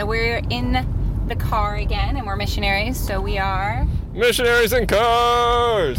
So 0.00 0.06
we're 0.06 0.40
in 0.48 0.72
the 1.28 1.36
car 1.36 1.76
again, 1.76 2.16
and 2.16 2.26
we're 2.26 2.34
missionaries. 2.34 2.98
So 2.98 3.20
we 3.20 3.36
are. 3.36 3.86
Missionaries 4.14 4.72
in 4.72 4.86
cars. 4.86 5.98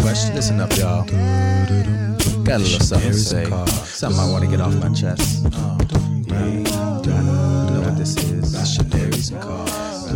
Question, 0.00 0.32
listen 0.36 0.60
up, 0.60 0.70
y'all. 0.76 1.04
Got 1.04 1.18
a 1.18 2.58
little 2.58 2.78
something 2.78 3.10
to 3.10 3.18
say. 3.18 3.44
Something 3.86 4.20
I 4.20 4.30
want 4.30 4.44
to 4.44 4.48
get 4.48 4.60
off 4.60 4.72
my 4.76 4.94
chest. 4.94 5.42
Yeah. 5.42 6.58
You 7.02 7.74
know 7.74 7.82
what 7.84 7.98
this 7.98 8.16
is? 8.16 8.52
Missionaries 8.52 9.30
and 9.32 9.42
cars. 9.42 10.12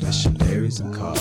Missionaries 0.00 0.78
and 0.78 0.94
cars. 0.94 1.20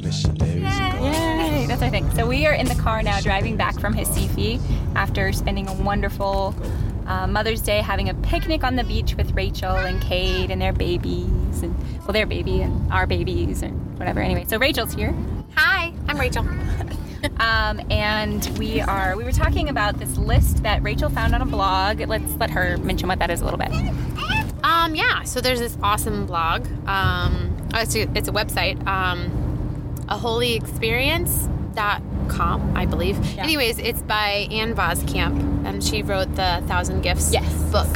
Missionaries 0.00 0.64
and 0.64 0.92
cars. 0.94 1.14
Yay! 1.14 1.66
That's 1.68 1.82
our 1.82 1.90
thing. 1.90 2.10
So 2.12 2.26
we 2.26 2.46
are 2.46 2.54
in 2.54 2.68
the 2.68 2.74
car 2.76 3.02
now, 3.02 3.20
driving 3.20 3.58
back 3.58 3.78
from 3.78 3.92
Recife 3.92 4.58
after 4.96 5.30
spending 5.34 5.68
a 5.68 5.74
wonderful 5.74 6.54
uh, 7.10 7.26
Mother's 7.26 7.60
Day, 7.60 7.80
having 7.80 8.08
a 8.08 8.14
picnic 8.14 8.62
on 8.62 8.76
the 8.76 8.84
beach 8.84 9.16
with 9.16 9.32
Rachel 9.32 9.76
and 9.76 10.00
Kate 10.00 10.50
and 10.50 10.62
their 10.62 10.72
babies, 10.72 11.62
and 11.62 11.76
well, 12.00 12.12
their 12.12 12.26
baby 12.26 12.62
and 12.62 12.92
our 12.92 13.06
babies, 13.06 13.62
and 13.62 13.98
whatever. 13.98 14.20
Anyway, 14.20 14.46
so 14.48 14.58
Rachel's 14.58 14.94
here. 14.94 15.14
Hi, 15.56 15.92
I'm 16.08 16.18
Rachel. 16.18 16.46
Um, 17.38 17.82
and 17.90 18.46
we 18.58 18.80
are 18.80 19.14
we 19.14 19.24
were 19.24 19.32
talking 19.32 19.68
about 19.68 19.98
this 19.98 20.16
list 20.16 20.62
that 20.62 20.82
Rachel 20.82 21.10
found 21.10 21.34
on 21.34 21.42
a 21.42 21.46
blog. 21.46 22.00
Let's 22.00 22.34
let 22.36 22.48
her 22.48 22.78
mention 22.78 23.08
what 23.08 23.18
that 23.18 23.30
is 23.30 23.42
a 23.42 23.44
little 23.44 23.58
bit. 23.58 23.70
Um, 24.64 24.94
yeah, 24.94 25.24
so 25.24 25.42
there's 25.42 25.60
this 25.60 25.76
awesome 25.82 26.24
blog. 26.24 26.66
Um, 26.86 27.54
oh, 27.74 27.80
it's, 27.80 27.94
a, 27.94 28.08
it's 28.16 28.28
a 28.28 28.32
website. 28.32 28.86
Um, 28.86 29.96
a 30.08 30.16
holy 30.16 30.56
I 32.38 32.86
believe. 32.86 33.18
Yeah. 33.34 33.42
Anyways, 33.44 33.78
it's 33.78 34.02
by 34.02 34.46
Ann 34.50 34.74
Voskamp, 34.74 35.66
and 35.66 35.82
she 35.82 36.02
wrote 36.02 36.34
the 36.36 36.62
Thousand 36.66 37.02
Gifts 37.02 37.32
Yes. 37.32 37.52
book. 37.72 37.88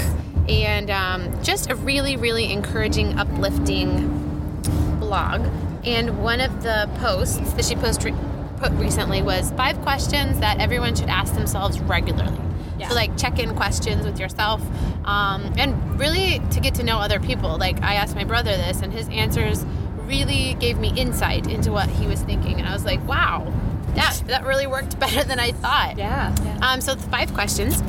And 0.48 0.90
um, 0.90 1.42
just 1.42 1.70
a 1.70 1.74
really, 1.74 2.16
really 2.16 2.52
encouraging, 2.52 3.18
uplifting 3.18 4.58
blog. 5.00 5.46
And 5.84 6.22
one 6.22 6.40
of 6.40 6.62
the 6.62 6.88
posts 6.98 7.52
that 7.52 7.64
she 7.64 7.74
posted 7.76 8.14
put 8.58 8.72
recently 8.72 9.22
was 9.22 9.50
five 9.52 9.80
questions 9.82 10.40
that 10.40 10.58
everyone 10.60 10.94
should 10.94 11.08
ask 11.08 11.34
themselves 11.34 11.80
regularly. 11.80 12.38
Yeah. 12.78 12.88
So, 12.88 12.94
like, 12.94 13.16
check 13.16 13.38
in 13.38 13.54
questions 13.54 14.04
with 14.04 14.18
yourself 14.18 14.60
um, 15.04 15.52
and 15.56 15.98
really 15.98 16.40
to 16.50 16.60
get 16.60 16.74
to 16.76 16.82
know 16.82 16.98
other 16.98 17.20
people. 17.20 17.56
Like, 17.56 17.80
I 17.82 17.94
asked 17.94 18.14
my 18.14 18.24
brother 18.24 18.56
this, 18.56 18.80
and 18.82 18.92
his 18.92 19.08
answers 19.10 19.64
really 20.06 20.54
gave 20.54 20.78
me 20.78 20.92
insight 20.96 21.46
into 21.46 21.70
what 21.72 21.88
he 21.88 22.06
was 22.06 22.20
thinking. 22.22 22.58
And 22.58 22.68
I 22.68 22.72
was 22.72 22.84
like, 22.84 23.02
wow, 23.06 23.50
that, 23.94 24.22
that 24.26 24.44
really 24.44 24.66
worked 24.66 24.98
better 25.00 25.24
than 25.24 25.38
I 25.40 25.52
thought. 25.52 25.94
Yeah. 25.96 26.34
Yeah. 26.44 26.58
Um, 26.62 26.80
so, 26.80 26.92
it's 26.92 27.04
five 27.06 27.32
questions. 27.34 27.80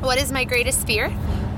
What 0.00 0.18
is 0.18 0.30
my 0.32 0.44
greatest 0.44 0.86
fear? 0.86 1.08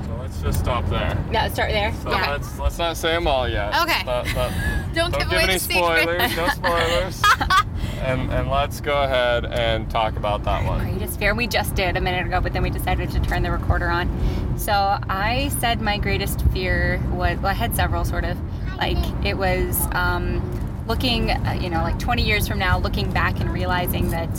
So 0.05 0.17
let's 0.19 0.41
just 0.41 0.59
stop 0.59 0.85
there. 0.89 1.17
Yeah. 1.31 1.47
Start 1.49 1.71
there. 1.71 1.93
So 2.03 2.09
Okay. 2.11 2.29
let's 2.31 2.59
let's 2.59 2.77
not 2.77 2.95
say 2.97 3.11
them 3.13 3.27
all 3.27 3.47
yet. 3.47 3.73
Okay. 3.83 4.01
But- 4.05 4.27
but 4.33 4.51
Don't, 4.93 5.11
don't 5.11 5.19
give 5.21 5.29
give 5.29 5.31
away 5.33 5.43
any 5.43 5.53
the 5.53 5.59
secret. 5.59 6.01
spoilers. 6.01 6.35
No 6.37 6.47
spoilers. 6.55 7.21
and 8.01 8.31
and 8.33 8.49
let's 8.49 8.81
go 8.81 9.03
ahead 9.03 9.45
and 9.45 9.87
talk 9.91 10.15
about 10.15 10.43
that 10.45 10.65
one. 10.65 10.79
Greatest 10.79 11.19
fear. 11.19 11.35
We 11.35 11.45
just 11.45 11.75
did 11.75 11.97
a 11.97 12.01
minute 12.01 12.25
ago, 12.25 12.41
but 12.41 12.53
then 12.53 12.63
we 12.63 12.69
decided 12.71 13.11
to 13.11 13.19
turn 13.19 13.43
the 13.43 13.51
recorder 13.51 13.89
on. 13.89 14.07
So 14.57 14.71
I 14.73 15.49
said 15.59 15.81
my 15.81 15.99
greatest 15.99 16.41
fear 16.47 16.99
was, 17.11 17.37
well, 17.37 17.47
I 17.47 17.53
had 17.53 17.75
several 17.75 18.05
sort 18.05 18.23
of. 18.23 18.37
Like, 18.77 18.97
it 19.25 19.37
was 19.37 19.87
um, 19.91 20.39
looking, 20.87 21.31
uh, 21.31 21.59
you 21.61 21.69
know, 21.69 21.81
like 21.81 21.99
20 21.99 22.23
years 22.23 22.47
from 22.47 22.59
now, 22.59 22.79
looking 22.79 23.11
back 23.11 23.39
and 23.39 23.51
realizing 23.51 24.09
that 24.11 24.29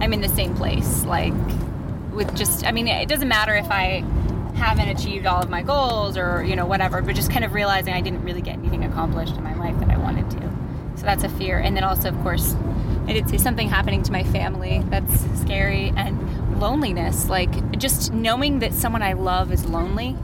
I'm 0.00 0.12
in 0.12 0.20
the 0.20 0.28
same 0.28 0.54
place. 0.54 1.04
Like, 1.04 1.34
with 2.12 2.34
just, 2.34 2.66
I 2.66 2.72
mean, 2.72 2.88
it 2.88 3.08
doesn't 3.08 3.28
matter 3.28 3.54
if 3.54 3.70
I 3.70 4.04
haven't 4.54 4.88
achieved 4.88 5.26
all 5.26 5.42
of 5.42 5.48
my 5.48 5.62
goals 5.62 6.16
or, 6.16 6.44
you 6.44 6.56
know, 6.56 6.66
whatever, 6.66 7.00
but 7.02 7.14
just 7.14 7.30
kind 7.30 7.44
of 7.44 7.54
realizing 7.54 7.94
I 7.94 8.00
didn't 8.00 8.22
really 8.22 8.42
get 8.42 8.58
anything 8.58 8.84
accomplished 8.84 9.36
in 9.36 9.42
my 9.42 9.54
life 9.54 9.78
that 9.80 9.90
I 9.90 9.96
wanted 9.96 10.30
to. 10.32 10.52
So 10.96 11.06
that's 11.06 11.24
a 11.24 11.28
fear. 11.28 11.58
And 11.58 11.76
then 11.76 11.84
also, 11.84 12.08
of 12.08 12.20
course, 12.22 12.54
I 13.06 13.12
did 13.12 13.28
see 13.28 13.38
something 13.38 13.68
happening 13.68 14.02
to 14.04 14.12
my 14.12 14.22
family 14.24 14.82
that's 14.88 15.40
scary 15.40 15.92
and 15.96 16.60
loneliness. 16.60 17.28
Like 17.28 17.78
just 17.78 18.12
knowing 18.12 18.60
that 18.60 18.72
someone 18.72 19.02
I 19.02 19.14
love 19.14 19.52
is 19.52 19.64
lonely, 19.64 20.16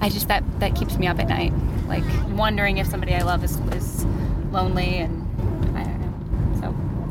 I 0.00 0.10
just 0.10 0.28
that 0.28 0.44
that 0.60 0.76
keeps 0.76 0.98
me 0.98 1.06
up 1.06 1.18
at 1.18 1.28
night. 1.28 1.52
Like 1.86 2.04
wondering 2.30 2.78
if 2.78 2.86
somebody 2.86 3.14
I 3.14 3.22
love 3.22 3.42
is, 3.42 3.56
is 3.72 4.04
lonely 4.50 4.98
and 4.98 5.76
I 5.76 5.84
don't 5.84 6.00
know. 6.00 6.60
So, 6.60 6.70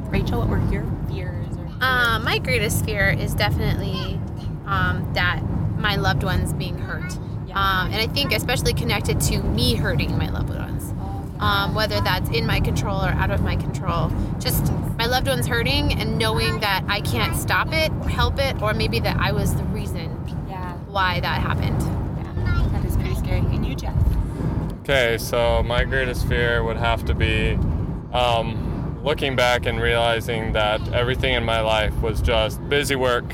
Rachel, 0.09 0.39
what 0.39 0.49
were 0.49 0.57
your 0.71 0.85
fears? 1.07 1.57
Or 1.57 1.67
Um, 1.81 2.23
my 2.23 2.37
greatest 2.39 2.85
fear 2.85 3.09
is 3.09 3.33
definitely 3.33 4.19
um, 4.65 5.09
that 5.13 5.41
my 5.77 5.95
loved 5.95 6.23
ones 6.23 6.53
being 6.53 6.77
hurt. 6.77 7.17
Yeah. 7.47 7.59
Um, 7.59 7.91
and 7.91 7.95
I 7.95 8.07
think 8.13 8.33
especially 8.33 8.73
connected 8.73 9.21
to 9.21 9.41
me 9.41 9.75
hurting 9.75 10.17
my 10.17 10.29
loved 10.29 10.49
ones. 10.49 10.93
Um, 11.39 11.75
whether 11.75 12.01
that's 12.01 12.27
in 12.31 12.47
my 12.47 12.59
control 12.59 12.99
or 12.99 13.09
out 13.09 13.29
of 13.29 13.41
my 13.41 13.55
control. 13.55 14.11
Just 14.39 14.73
my 14.97 15.05
loved 15.05 15.27
ones 15.27 15.45
hurting 15.45 15.93
and 15.93 16.17
knowing 16.17 16.61
that 16.61 16.83
I 16.87 16.99
can't 17.01 17.35
stop 17.35 17.71
it 17.71 17.91
or 18.01 18.09
help 18.09 18.39
it, 18.39 18.59
or 18.59 18.73
maybe 18.73 18.99
that 19.01 19.17
I 19.17 19.31
was 19.31 19.53
the 19.53 19.63
reason 19.65 20.09
yeah, 20.49 20.73
why 20.87 21.19
that 21.19 21.39
happened. 21.39 21.79
yeah, 22.17 22.67
that 22.71 22.83
is 22.85 22.95
pretty 22.95 23.13
scary. 23.13 23.41
And 23.41 23.63
you, 23.63 23.75
Jeff? 23.75 23.93
Okay, 24.89 25.17
so 25.17 25.61
my 25.63 25.83
greatest 25.83 26.25
fear 26.29 26.63
would 26.63 26.77
have 26.77 27.03
to 27.07 27.13
be 27.13 27.55
um, 28.13 28.97
looking 29.03 29.35
back 29.35 29.65
and 29.65 29.81
realizing 29.81 30.53
that 30.53 30.79
everything 30.93 31.33
in 31.33 31.43
my 31.43 31.59
life 31.59 31.93
was 32.01 32.21
just 32.21 32.65
busy 32.69 32.95
work 32.95 33.25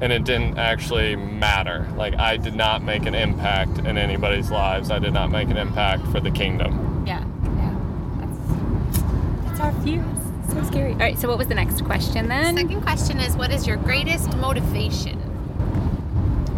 and 0.00 0.10
it 0.10 0.24
didn't 0.24 0.56
actually 0.56 1.14
matter. 1.16 1.86
Like, 1.98 2.14
I 2.14 2.38
did 2.38 2.54
not 2.54 2.82
make 2.82 3.04
an 3.04 3.14
impact 3.14 3.76
in 3.80 3.98
anybody's 3.98 4.50
lives, 4.50 4.90
I 4.90 4.98
did 5.00 5.12
not 5.12 5.30
make 5.30 5.50
an 5.50 5.58
impact 5.58 6.06
for 6.06 6.18
the 6.18 6.30
kingdom. 6.30 7.04
Yeah, 7.06 7.22
yeah. 7.58 7.76
That's 8.18 9.50
that's 9.50 9.60
our 9.60 9.72
fears. 9.82 10.06
So 10.48 10.62
scary. 10.62 10.92
All 10.92 10.98
right. 10.98 11.18
So, 11.18 11.28
what 11.28 11.36
was 11.36 11.48
the 11.48 11.54
next 11.54 11.84
question 11.84 12.28
then? 12.28 12.56
Second 12.56 12.80
question 12.80 13.20
is 13.20 13.36
what 13.36 13.50
is 13.52 13.66
your 13.66 13.76
greatest 13.76 14.34
motivation? 14.38 15.20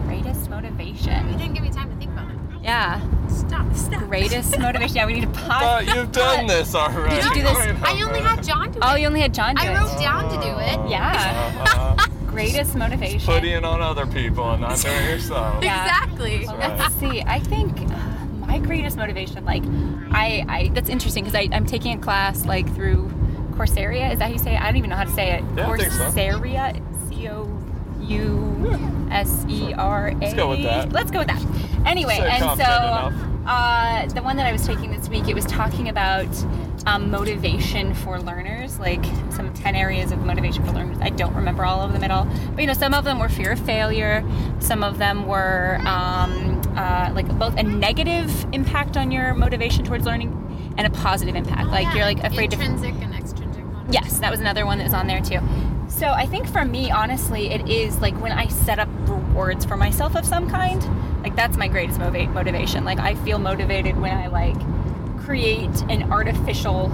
Greatest 0.06 0.48
motivation? 0.48 1.28
You 1.32 1.38
didn't 1.38 1.54
give 1.54 1.64
me 1.64 1.70
time 1.70 1.90
to 1.90 1.96
think 1.96 2.12
about 2.12 2.30
it. 2.30 2.53
Yeah. 2.64 3.00
Stop, 3.28 3.74
stop. 3.76 4.00
Greatest 4.08 4.58
motivation. 4.58 4.96
Yeah, 4.96 5.06
we 5.06 5.12
need 5.14 5.22
to 5.22 5.28
pause. 5.28 5.84
But 5.84 5.94
you've 5.94 6.12
done 6.12 6.46
this 6.46 6.74
already. 6.74 7.14
Did 7.16 7.24
you 7.26 7.34
do 7.34 7.42
this? 7.42 7.82
I 7.82 8.02
only 8.02 8.20
had 8.20 8.42
John 8.42 8.72
do 8.72 8.78
it. 8.78 8.84
Oh, 8.84 8.94
you 8.94 9.06
only 9.06 9.20
had 9.20 9.34
John 9.34 9.54
do 9.54 9.62
it. 9.62 9.68
I 9.68 9.72
it. 9.72 9.76
wrote 9.78 9.98
down 10.00 10.24
to 10.30 10.36
do 10.36 10.58
it. 10.58 10.90
Yeah. 10.90 11.52
Uh-huh. 11.66 12.08
Greatest 12.26 12.74
motivation. 12.74 13.20
Putting 13.20 13.64
on 13.64 13.80
other 13.80 14.06
people 14.06 14.50
and 14.50 14.62
not 14.62 14.80
doing 14.80 15.04
yourself. 15.04 15.62
Yeah. 15.62 15.84
Exactly. 15.84 16.46
Well, 16.46 16.56
let's 16.56 16.94
see. 16.96 17.22
I 17.22 17.38
think 17.38 17.80
uh, 17.82 18.24
my 18.38 18.58
greatest 18.58 18.96
motivation, 18.96 19.44
like, 19.44 19.62
I, 20.10 20.44
I 20.48 20.70
that's 20.74 20.88
interesting 20.88 21.24
because 21.24 21.48
I'm 21.52 21.66
taking 21.66 21.98
a 21.98 22.00
class 22.00 22.44
like 22.46 22.72
through 22.74 23.08
Coursera. 23.52 24.12
Is 24.12 24.18
that 24.18 24.26
how 24.26 24.32
you 24.32 24.38
say 24.38 24.54
it? 24.54 24.60
I 24.60 24.66
don't 24.66 24.76
even 24.76 24.90
know 24.90 24.96
how 24.96 25.04
to 25.04 25.12
say 25.12 25.34
it. 25.34 25.44
Yeah, 25.56 25.70
I 25.70 25.76
think 25.76 25.92
so. 25.92 26.10
Coursera. 26.10 27.08
C 27.08 27.28
O 27.28 27.60
U 28.00 28.53
S 29.14 29.44
E 29.48 29.72
R 29.74 30.08
A. 30.08 30.14
Let's 30.14 30.34
go 30.34 30.50
with 30.50 30.62
that. 30.62 30.92
Let's 30.92 31.10
go 31.10 31.20
with 31.20 31.28
that. 31.28 31.42
Anyway, 31.86 32.16
Say 32.16 32.28
and 32.30 32.58
so 32.58 33.44
uh, 33.46 34.06
the 34.06 34.22
one 34.22 34.36
that 34.36 34.46
I 34.46 34.52
was 34.52 34.66
taking 34.66 34.90
this 34.90 35.08
week, 35.08 35.28
it 35.28 35.34
was 35.34 35.44
talking 35.44 35.88
about 35.88 36.26
um, 36.86 37.10
motivation 37.10 37.94
for 37.94 38.18
learners, 38.18 38.78
like 38.78 39.04
some 39.30 39.52
10 39.54 39.74
areas 39.74 40.12
of 40.12 40.18
motivation 40.24 40.64
for 40.64 40.72
learners. 40.72 40.98
I 41.00 41.10
don't 41.10 41.34
remember 41.34 41.64
all 41.64 41.80
of 41.82 41.92
them 41.92 42.02
at 42.04 42.10
all. 42.10 42.26
But, 42.52 42.60
you 42.62 42.66
know, 42.66 42.74
some 42.74 42.94
of 42.94 43.04
them 43.04 43.18
were 43.18 43.28
fear 43.28 43.52
of 43.52 43.60
failure. 43.60 44.24
Some 44.60 44.82
of 44.82 44.98
them 44.98 45.26
were 45.26 45.78
um, 45.86 46.60
uh, 46.76 47.12
like 47.14 47.28
both 47.38 47.56
a 47.56 47.62
negative 47.62 48.46
impact 48.52 48.96
on 48.96 49.10
your 49.10 49.34
motivation 49.34 49.84
towards 49.84 50.06
learning 50.06 50.40
and 50.76 50.86
a 50.86 50.90
positive 50.90 51.34
impact. 51.36 51.68
Like 51.68 51.94
you're 51.94 52.04
like 52.04 52.22
afraid 52.24 52.50
to 52.50 52.56
Intrinsic 52.56 52.94
and 53.02 53.14
extrinsic 53.14 53.64
motivation. 53.64 53.92
Yes, 53.92 54.18
that 54.18 54.30
was 54.30 54.40
another 54.40 54.66
one 54.66 54.78
that 54.78 54.84
was 54.84 54.94
on 54.94 55.06
there 55.06 55.20
too. 55.20 55.40
So 55.88 56.08
I 56.08 56.26
think 56.26 56.48
for 56.48 56.64
me, 56.64 56.90
honestly, 56.90 57.50
it 57.50 57.68
is 57.68 58.00
like 58.00 58.20
when 58.20 58.32
I 58.32 58.48
set 58.48 58.78
up 58.78 58.88
rewards 59.34 59.64
for 59.64 59.76
myself 59.76 60.14
of 60.14 60.24
some 60.24 60.48
kind. 60.48 60.80
Like 61.24 61.34
that's 61.34 61.56
my 61.56 61.66
greatest 61.66 61.98
motiva- 61.98 62.32
motivation. 62.32 62.84
Like 62.84 63.00
I 63.00 63.16
feel 63.16 63.38
motivated 63.38 63.96
when 63.98 64.16
I 64.16 64.28
like 64.28 64.56
create 65.24 65.74
an 65.88 66.12
artificial 66.12 66.88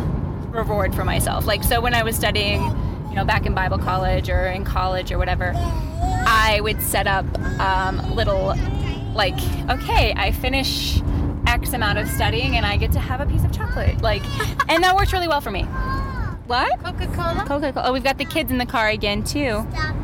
reward 0.49 0.95
for 0.95 1.05
myself. 1.05 1.47
Like 1.47 1.63
so 1.63 1.83
when 1.83 1.95
I 1.95 2.03
was 2.03 2.17
studying, 2.17 2.63
you 3.11 3.15
know, 3.15 3.27
back 3.27 3.45
in 3.45 3.55
Bible 3.55 3.77
college 3.77 4.31
or 4.31 4.47
in 4.47 4.65
college 4.65 5.13
or 5.13 5.19
whatever, 5.19 5.53
I 5.55 6.61
would 6.63 6.81
set 6.81 7.07
up 7.07 7.27
um, 7.61 8.15
little 8.15 8.55
like, 9.13 9.39
okay, 9.69 10.15
I 10.17 10.33
finish 10.33 11.03
X 11.47 11.75
amount 11.75 11.99
of 11.99 12.09
studying 12.09 12.57
and 12.57 12.65
I 12.65 12.79
get 12.79 12.93
to 12.93 13.01
have 13.01 13.21
a 13.21 13.27
piece 13.27 13.45
of 13.45 13.53
chocolate. 13.53 14.01
Like, 14.01 14.23
and 14.71 14.83
that 14.83 14.97
works 14.97 15.13
really 15.13 15.29
well 15.29 15.43
for 15.43 15.51
me. 15.51 15.65
What? 16.47 16.83
Coca-Cola. 16.83 17.45
Coca 17.47 17.73
Cola. 17.73 17.87
Oh, 17.89 17.93
we've 17.93 18.03
got 18.03 18.17
the 18.17 18.25
kids 18.25 18.51
in 18.51 18.57
the 18.59 18.67
car 18.67 18.89
again 18.89 19.23
too. 19.25 19.67
Stop. 19.73 20.00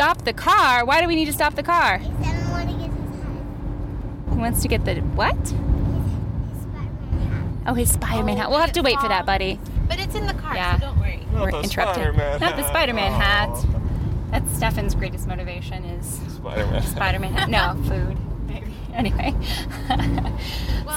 Stop 0.00 0.22
the 0.24 0.32
car. 0.32 0.86
Why 0.86 1.02
do 1.02 1.06
we 1.08 1.14
need 1.14 1.26
to 1.26 1.32
stop 1.34 1.56
the 1.56 1.62
car? 1.62 1.98
He 1.98 2.08
I 2.08 2.50
want 2.50 2.70
to 2.70 2.74
get 2.76 2.90
his 2.90 3.20
hat. 3.20 4.30
He 4.30 4.36
wants 4.38 4.62
to 4.62 4.68
get 4.68 4.84
the 4.86 4.94
what? 4.94 5.36
His, 5.36 5.50
his 5.50 6.62
Spider-Man. 6.62 7.62
Oh, 7.66 7.74
his 7.74 7.92
Spider-Man 7.92 8.36
hat. 8.38 8.48
We'll 8.48 8.60
have 8.60 8.72
to 8.72 8.80
wait 8.80 8.98
for 8.98 9.08
that, 9.08 9.26
buddy. 9.26 9.60
But 9.88 10.00
it's 10.00 10.14
in 10.14 10.24
the 10.26 10.32
car, 10.32 10.54
Yeah. 10.56 10.78
so 10.80 10.86
don't 10.86 10.98
worry. 11.00 11.20
Not 11.34 11.42
We're 11.42 11.50
the 11.50 11.60
interrupted. 11.64 11.96
Spider-Man 11.96 12.40
Not 12.40 12.56
the 12.56 12.62
hat. 12.62 12.70
Spider-Man 12.70 13.12
Oh. 13.12 13.14
hat. 13.18 13.66
That's 14.30 14.56
Stefan's 14.56 14.94
greatest 14.94 15.28
motivation 15.28 15.84
is 15.84 16.18
Spider-Man. 16.36 16.82
Spider-Man 16.82 17.32
hat. 17.34 17.50
No, 17.50 17.76
food. 17.86 18.16
Maybe. 18.48 18.72
anyway. 18.94 19.34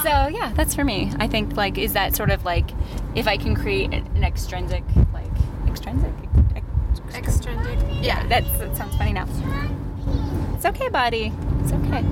so 0.02 0.28
yeah, 0.28 0.50
that's 0.54 0.74
for 0.74 0.82
me. 0.82 1.12
I 1.18 1.28
think 1.28 1.58
like 1.58 1.76
is 1.76 1.92
that 1.92 2.16
sort 2.16 2.30
of 2.30 2.46
like 2.46 2.70
if 3.14 3.28
I 3.28 3.36
can 3.36 3.54
create 3.54 3.92
an 3.92 4.24
extrinsic 4.24 4.82
like 5.12 5.26
extrinsic. 5.68 6.10
Ex- 7.50 8.04
Yeah. 8.04 8.26
That's, 8.26 8.50
that 8.58 8.76
sounds 8.76 8.96
funny 8.96 9.12
now. 9.12 9.26
It's 10.54 10.64
okay, 10.66 10.88
buddy. 10.88 11.32
It's 11.62 11.72
okay. 11.72 12.04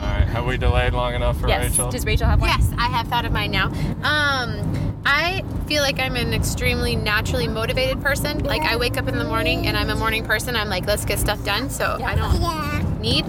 All 0.00 0.06
right, 0.06 0.26
have 0.28 0.46
we 0.46 0.56
delayed 0.56 0.92
long 0.94 1.14
enough 1.14 1.38
for 1.40 1.48
yes. 1.48 1.70
Rachel? 1.70 1.90
Does 1.90 2.06
Rachel 2.06 2.26
have 2.26 2.40
one? 2.40 2.48
Yes, 2.50 2.70
I 2.78 2.86
have 2.86 3.06
thought 3.08 3.24
of 3.26 3.32
mine 3.32 3.50
now. 3.50 3.66
Um, 4.02 4.96
I 5.04 5.44
feel 5.66 5.82
like 5.82 5.98
I'm 5.98 6.16
an 6.16 6.32
extremely 6.32 6.96
naturally 6.96 7.48
motivated 7.48 8.00
person. 8.02 8.38
Like 8.44 8.62
I 8.62 8.76
wake 8.76 8.96
up 8.96 9.08
in 9.08 9.18
the 9.18 9.24
morning 9.24 9.66
and 9.66 9.76
I'm 9.76 9.90
a 9.90 9.94
morning 9.96 10.24
person. 10.24 10.56
I'm 10.56 10.68
like, 10.68 10.86
let's 10.86 11.04
get 11.04 11.18
stuff 11.18 11.42
done. 11.44 11.68
So 11.70 11.98
I 12.02 12.14
don't 12.14 12.40
Yeah. 12.40 12.82
need 13.00 13.24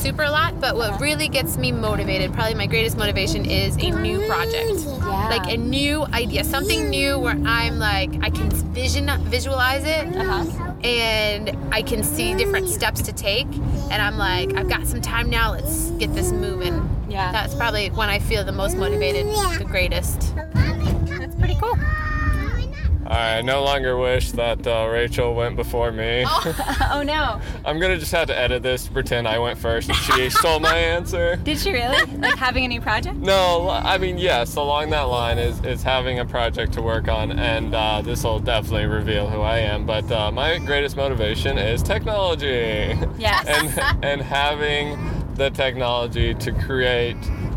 super 0.00 0.22
a 0.22 0.30
lot. 0.30 0.60
But 0.60 0.76
what 0.76 1.00
really 1.00 1.28
gets 1.28 1.56
me 1.56 1.72
motivated, 1.72 2.32
probably 2.32 2.54
my 2.54 2.66
greatest 2.66 2.96
motivation, 2.96 3.44
is 3.44 3.76
a 3.76 3.90
new 3.90 4.26
project. 4.26 4.80
Yeah. 4.86 5.28
Like 5.28 5.52
a 5.52 5.56
new 5.56 6.04
idea, 6.06 6.44
something 6.44 6.88
new 6.90 7.18
where 7.18 7.38
I'm 7.44 7.78
like, 7.78 8.10
I 8.22 8.30
can 8.30 8.50
vision 8.72 9.10
visualize 9.24 9.84
it, 9.84 10.16
Uh-huh. 10.16 10.72
and 10.84 11.56
I 11.72 11.82
can 11.82 12.02
see 12.02 12.34
different 12.34 12.68
steps 12.68 13.02
to 13.02 13.12
take. 13.12 13.46
And 13.90 14.00
I'm 14.02 14.16
like, 14.18 14.54
I've 14.56 14.68
got 14.68 14.86
some 14.86 15.00
time 15.00 15.28
now. 15.30 15.52
Let's 15.52 15.90
get 15.92 16.14
this 16.14 16.32
moving. 16.32 16.88
Yeah. 17.08 17.32
That's 17.32 17.54
probably 17.54 17.88
when 17.90 18.08
I 18.08 18.18
feel 18.18 18.44
the 18.44 18.52
most 18.52 18.76
motivated, 18.76 19.26
the 19.58 19.66
greatest. 19.68 20.34
That's 20.36 21.34
pretty 21.36 21.56
cool. 21.60 21.76
I 23.10 23.42
no 23.42 23.64
longer 23.64 23.96
wish 23.96 24.30
that 24.32 24.64
uh, 24.64 24.86
Rachel 24.88 25.34
went 25.34 25.56
before 25.56 25.90
me. 25.90 26.24
oh 26.26 27.02
no. 27.06 27.40
I'm 27.64 27.80
gonna 27.80 27.98
just 27.98 28.12
have 28.12 28.28
to 28.28 28.38
edit 28.38 28.62
this 28.62 28.84
to 28.86 28.92
pretend 28.92 29.26
I 29.26 29.38
went 29.40 29.58
first 29.58 29.88
and 29.88 29.98
she 29.98 30.30
stole 30.38 30.60
my 30.60 30.76
answer. 30.76 31.34
Did 31.36 31.58
she 31.58 31.72
really? 31.72 32.04
Like 32.18 32.36
having 32.36 32.64
a 32.64 32.68
new 32.68 32.80
project? 32.80 33.16
No, 33.16 33.68
I 33.68 33.98
mean 33.98 34.16
yes. 34.16 34.54
Along 34.54 34.90
that 34.90 35.02
line 35.02 35.38
is 35.38 35.58
is 35.64 35.82
having 35.82 36.20
a 36.20 36.24
project 36.24 36.72
to 36.74 36.82
work 36.82 37.08
on, 37.08 37.32
and 37.32 37.74
uh, 37.74 38.00
this 38.00 38.22
will 38.22 38.38
definitely 38.38 38.86
reveal 38.86 39.28
who 39.28 39.40
I 39.40 39.58
am. 39.58 39.86
But 39.86 40.10
uh, 40.12 40.30
my 40.30 40.58
greatest 40.58 40.96
motivation 40.96 41.58
is 41.58 41.82
technology, 41.82 42.96
Yes. 43.18 43.44
and 43.46 44.04
and 44.04 44.22
having 44.22 44.96
the 45.34 45.50
technology 45.50 46.34
to 46.34 46.52
create 46.52 47.16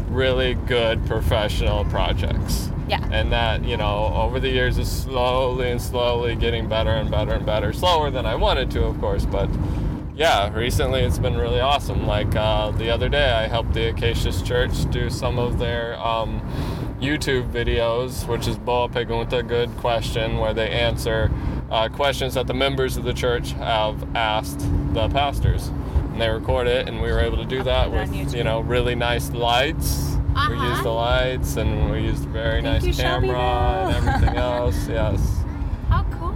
really 0.10 0.56
good 0.56 1.06
professional 1.06 1.86
projects. 1.86 2.70
Yeah. 2.88 3.08
And 3.12 3.32
that 3.32 3.64
you 3.64 3.78
know 3.78 4.12
over 4.14 4.40
the 4.40 4.50
years 4.50 4.78
is 4.78 4.92
slowly 4.92 5.72
and 5.72 5.82
slowly 5.82 6.36
getting 6.36 6.68
better 6.68 6.92
and 6.92 7.10
better 7.10 7.34
and 7.34 7.46
better. 7.46 7.74
Slower 7.74 8.12
than 8.12 8.26
I 8.26 8.36
wanted 8.36 8.72
to, 8.72 8.84
of 8.84 9.00
course, 9.00 9.26
but 9.26 9.50
yeah, 10.16 10.54
recently 10.54 11.02
it's 11.02 11.18
been 11.18 11.38
really 11.38 11.60
awesome. 11.60 12.06
Like 12.06 12.36
uh, 12.36 12.72
the 12.72 12.90
other 12.90 13.10
day, 13.10 13.32
I 13.32 13.48
helped 13.48 13.74
the 13.74 13.90
Acacius 13.90 14.42
Church 14.44 14.90
do 14.92 15.10
some 15.10 15.40
of 15.40 15.58
their 15.58 16.00
um, 16.00 16.40
YouTube 17.02 17.52
videos, 17.52 18.28
which 18.28 18.48
is 18.48 18.58
Boa 18.58 18.90
Pergunta, 18.90 19.46
Good 19.48 19.76
Question, 19.78 20.38
where 20.38 20.54
they 20.54 20.70
answer 20.70 21.32
uh, 21.72 21.90
questions 21.90 22.36
that 22.36 22.46
the 22.46 22.54
members 22.54 22.96
of 22.96 23.04
the 23.04 23.14
church 23.14 23.54
have 23.54 24.16
asked 24.16 24.60
the 24.94 25.10
pastors. 25.10 25.68
And 25.68 26.22
they 26.22 26.30
record 26.30 26.68
it, 26.68 26.88
and 26.88 27.02
we 27.02 27.12
were 27.12 27.20
able 27.20 27.38
to 27.38 27.46
do 27.46 27.64
that 27.64 27.90
put 27.90 27.96
it 27.96 28.10
on 28.10 28.20
with, 28.26 28.36
you 28.36 28.44
know, 28.44 28.60
really 28.62 28.94
nice 28.94 29.32
lights. 29.32 30.13
We 30.34 30.40
Uh-huh. 30.40 30.70
used 30.70 30.84
the 30.84 30.90
lights, 30.90 31.56
and 31.58 31.92
we 31.92 32.00
used 32.02 32.26
a 32.26 32.30
very 32.30 32.62
Thank 32.62 32.84
nice 32.84 32.98
you, 32.98 33.04
camera 33.04 33.38
and 33.94 34.08
everything 34.08 34.36
else. 34.38 34.88
Yes. 34.88 35.44
How 35.90 36.04
cool. 36.12 36.34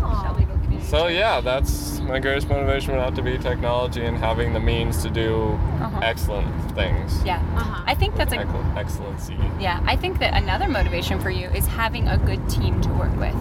So 0.83 1.07
yeah, 1.07 1.41
that's 1.41 1.99
my 1.99 2.17
greatest 2.19 2.47
motivation 2.47 2.93
would 2.93 3.01
have 3.01 3.15
to 3.15 3.21
be 3.21 3.37
technology 3.37 4.05
and 4.05 4.17
having 4.17 4.53
the 4.53 4.59
means 4.61 5.01
to 5.03 5.09
do 5.09 5.59
Uh-huh. 5.81 5.99
excellent 6.01 6.47
things. 6.75 7.21
Yeah. 7.25 7.41
Uh-huh. 7.57 7.83
I 7.85 7.93
think 7.93 8.15
that's 8.15 8.31
a 8.33 8.37
Excellent, 8.39 8.77
excellency. 8.77 9.37
Yeah, 9.59 9.81
I 9.85 9.97
think 9.97 10.19
that 10.19 10.33
another 10.41 10.69
motivation 10.69 11.19
for 11.19 11.29
you 11.29 11.47
is 11.49 11.67
having 11.67 12.07
a 12.07 12.17
good 12.17 12.47
team 12.49 12.79
to 12.83 12.89
work 12.91 13.13
with. 13.19 13.35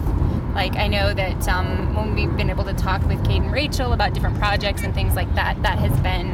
Like 0.55 0.75
I 0.75 0.87
know 0.87 1.13
that 1.13 1.47
um, 1.47 1.95
when 1.95 2.15
we've 2.15 2.35
been 2.35 2.49
able 2.49 2.65
to 2.65 2.73
talk 2.73 3.01
with 3.07 3.23
Kate 3.23 3.41
and 3.41 3.53
Rachel 3.53 3.93
about 3.93 4.13
different 4.13 4.37
projects 4.39 4.81
and 4.83 4.93
things 4.93 5.15
like 5.15 5.33
that, 5.35 5.61
that 5.63 5.77
has 5.79 5.97
been 6.01 6.33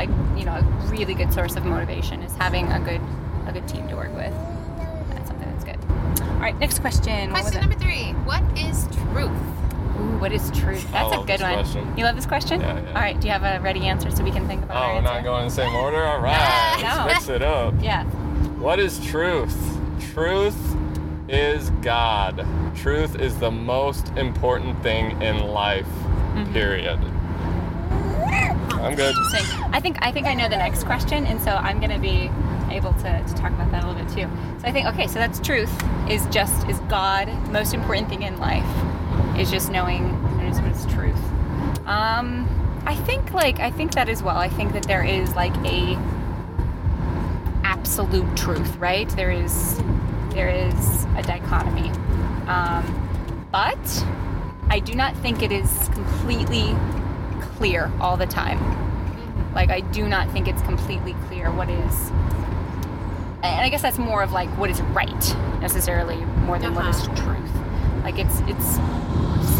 a 0.00 0.06
you 0.36 0.44
know 0.46 0.54
a 0.56 0.62
really 0.90 1.14
good 1.14 1.32
source 1.32 1.54
of 1.54 1.64
motivation 1.64 2.22
is 2.22 2.34
having 2.36 2.66
a 2.72 2.80
good 2.80 3.00
a 3.50 3.60
good 3.60 3.68
team 3.68 3.88
to 3.88 3.96
work 3.96 4.14
with. 4.14 4.32
That's 5.10 5.28
something 5.28 5.50
that's 5.50 5.64
good. 5.64 5.78
All 6.22 6.38
right, 6.40 6.58
next 6.58 6.78
question. 6.80 7.30
Question 7.30 7.58
it? 7.58 7.60
number 7.60 7.76
three. 7.76 8.12
What 8.24 8.42
is 8.58 8.86
truth? 9.12 9.30
Ooh, 9.30 10.18
what 10.18 10.32
is 10.32 10.50
truth? 10.52 10.86
I 10.94 11.02
That's 11.02 11.12
a 11.14 11.16
good 11.18 11.26
this 11.28 11.40
one. 11.42 11.52
question. 11.54 11.94
You 11.98 12.04
love 12.04 12.16
this 12.16 12.26
question? 12.26 12.60
Yeah, 12.60 12.80
yeah. 12.80 12.88
All 12.88 12.94
right, 13.02 13.20
do 13.20 13.26
you 13.26 13.32
have 13.32 13.42
a 13.42 13.62
ready 13.62 13.86
answer 13.86 14.10
so 14.10 14.24
we 14.24 14.30
can 14.30 14.46
think 14.46 14.62
about 14.64 14.76
Oh, 14.76 14.86
our 14.86 14.94
we're 14.96 15.00
not 15.02 15.22
going 15.24 15.42
in 15.42 15.48
the 15.48 15.54
same 15.54 15.74
order? 15.84 16.02
All 16.02 16.20
right, 16.20 16.78
No. 16.80 17.04
let's 17.06 17.26
mix 17.26 17.28
it 17.28 17.42
up. 17.42 17.74
Yeah. 17.82 18.04
What 18.58 18.78
is 18.78 18.98
truth? 19.04 19.56
Truth 20.14 20.56
is 21.28 21.70
God. 21.82 22.46
Truth 22.74 23.20
is 23.20 23.38
the 23.38 23.50
most 23.50 24.08
important 24.16 24.82
thing 24.82 25.20
in 25.22 25.38
life, 25.48 25.86
Mm-hmm. 26.30 26.52
period. 26.52 26.98
I'm 28.80 28.94
good. 28.94 29.14
Interesting. 29.14 29.64
I 29.74 29.80
think 29.80 29.98
I 30.00 30.12
think 30.12 30.26
I 30.26 30.34
know 30.34 30.48
the 30.48 30.56
next 30.56 30.84
question, 30.84 31.26
and 31.26 31.40
so 31.42 31.50
I'm 31.50 31.80
gonna 31.80 31.98
be 31.98 32.30
able 32.70 32.92
to, 32.94 33.24
to 33.26 33.34
talk 33.34 33.52
about 33.52 33.70
that 33.72 33.84
a 33.84 33.88
little 33.88 34.02
bit 34.02 34.12
too. 34.12 34.28
So 34.60 34.68
I 34.68 34.72
think 34.72 34.86
okay, 34.88 35.06
so 35.06 35.14
that's 35.14 35.40
truth 35.40 35.72
is 36.08 36.26
just 36.26 36.68
is 36.68 36.78
God 36.80 37.28
most 37.50 37.74
important 37.74 38.08
thing 38.08 38.22
in 38.22 38.38
life 38.38 38.64
is 39.38 39.50
just 39.50 39.70
knowing 39.70 40.04
what 40.36 40.46
is 40.46 40.86
truth. 40.86 41.16
Um, 41.86 42.48
I 42.86 42.94
think 42.94 43.32
like 43.32 43.60
I 43.60 43.70
think 43.70 43.94
that 43.94 44.08
as 44.08 44.22
well. 44.22 44.36
I 44.36 44.48
think 44.48 44.72
that 44.72 44.84
there 44.84 45.04
is 45.04 45.34
like 45.34 45.54
a 45.66 45.96
absolute 47.64 48.36
truth, 48.36 48.76
right? 48.76 49.08
There 49.10 49.30
is 49.30 49.78
there 50.30 50.48
is 50.48 51.04
a 51.16 51.22
dichotomy, 51.22 51.90
um, 52.46 53.48
but 53.50 54.04
I 54.68 54.80
do 54.80 54.94
not 54.94 55.16
think 55.18 55.42
it 55.42 55.52
is 55.52 55.88
completely 55.92 56.76
clear 57.40 57.90
all 58.00 58.16
the 58.16 58.26
time. 58.26 58.58
Like 59.54 59.70
I 59.70 59.80
do 59.80 60.08
not 60.08 60.30
think 60.30 60.48
it's 60.48 60.62
completely 60.62 61.14
clear 61.28 61.50
what 61.50 61.68
is 61.68 62.10
and 63.42 63.60
I 63.64 63.68
guess 63.68 63.82
that's 63.82 63.98
more 63.98 64.22
of 64.22 64.32
like 64.32 64.48
what 64.58 64.70
is 64.70 64.80
right 64.82 65.36
necessarily 65.60 66.16
more 66.46 66.58
than 66.58 66.74
what 66.74 66.86
is 66.86 67.02
truth. 67.18 67.50
Like 68.04 68.18
it's 68.18 68.40
it's 68.46 68.76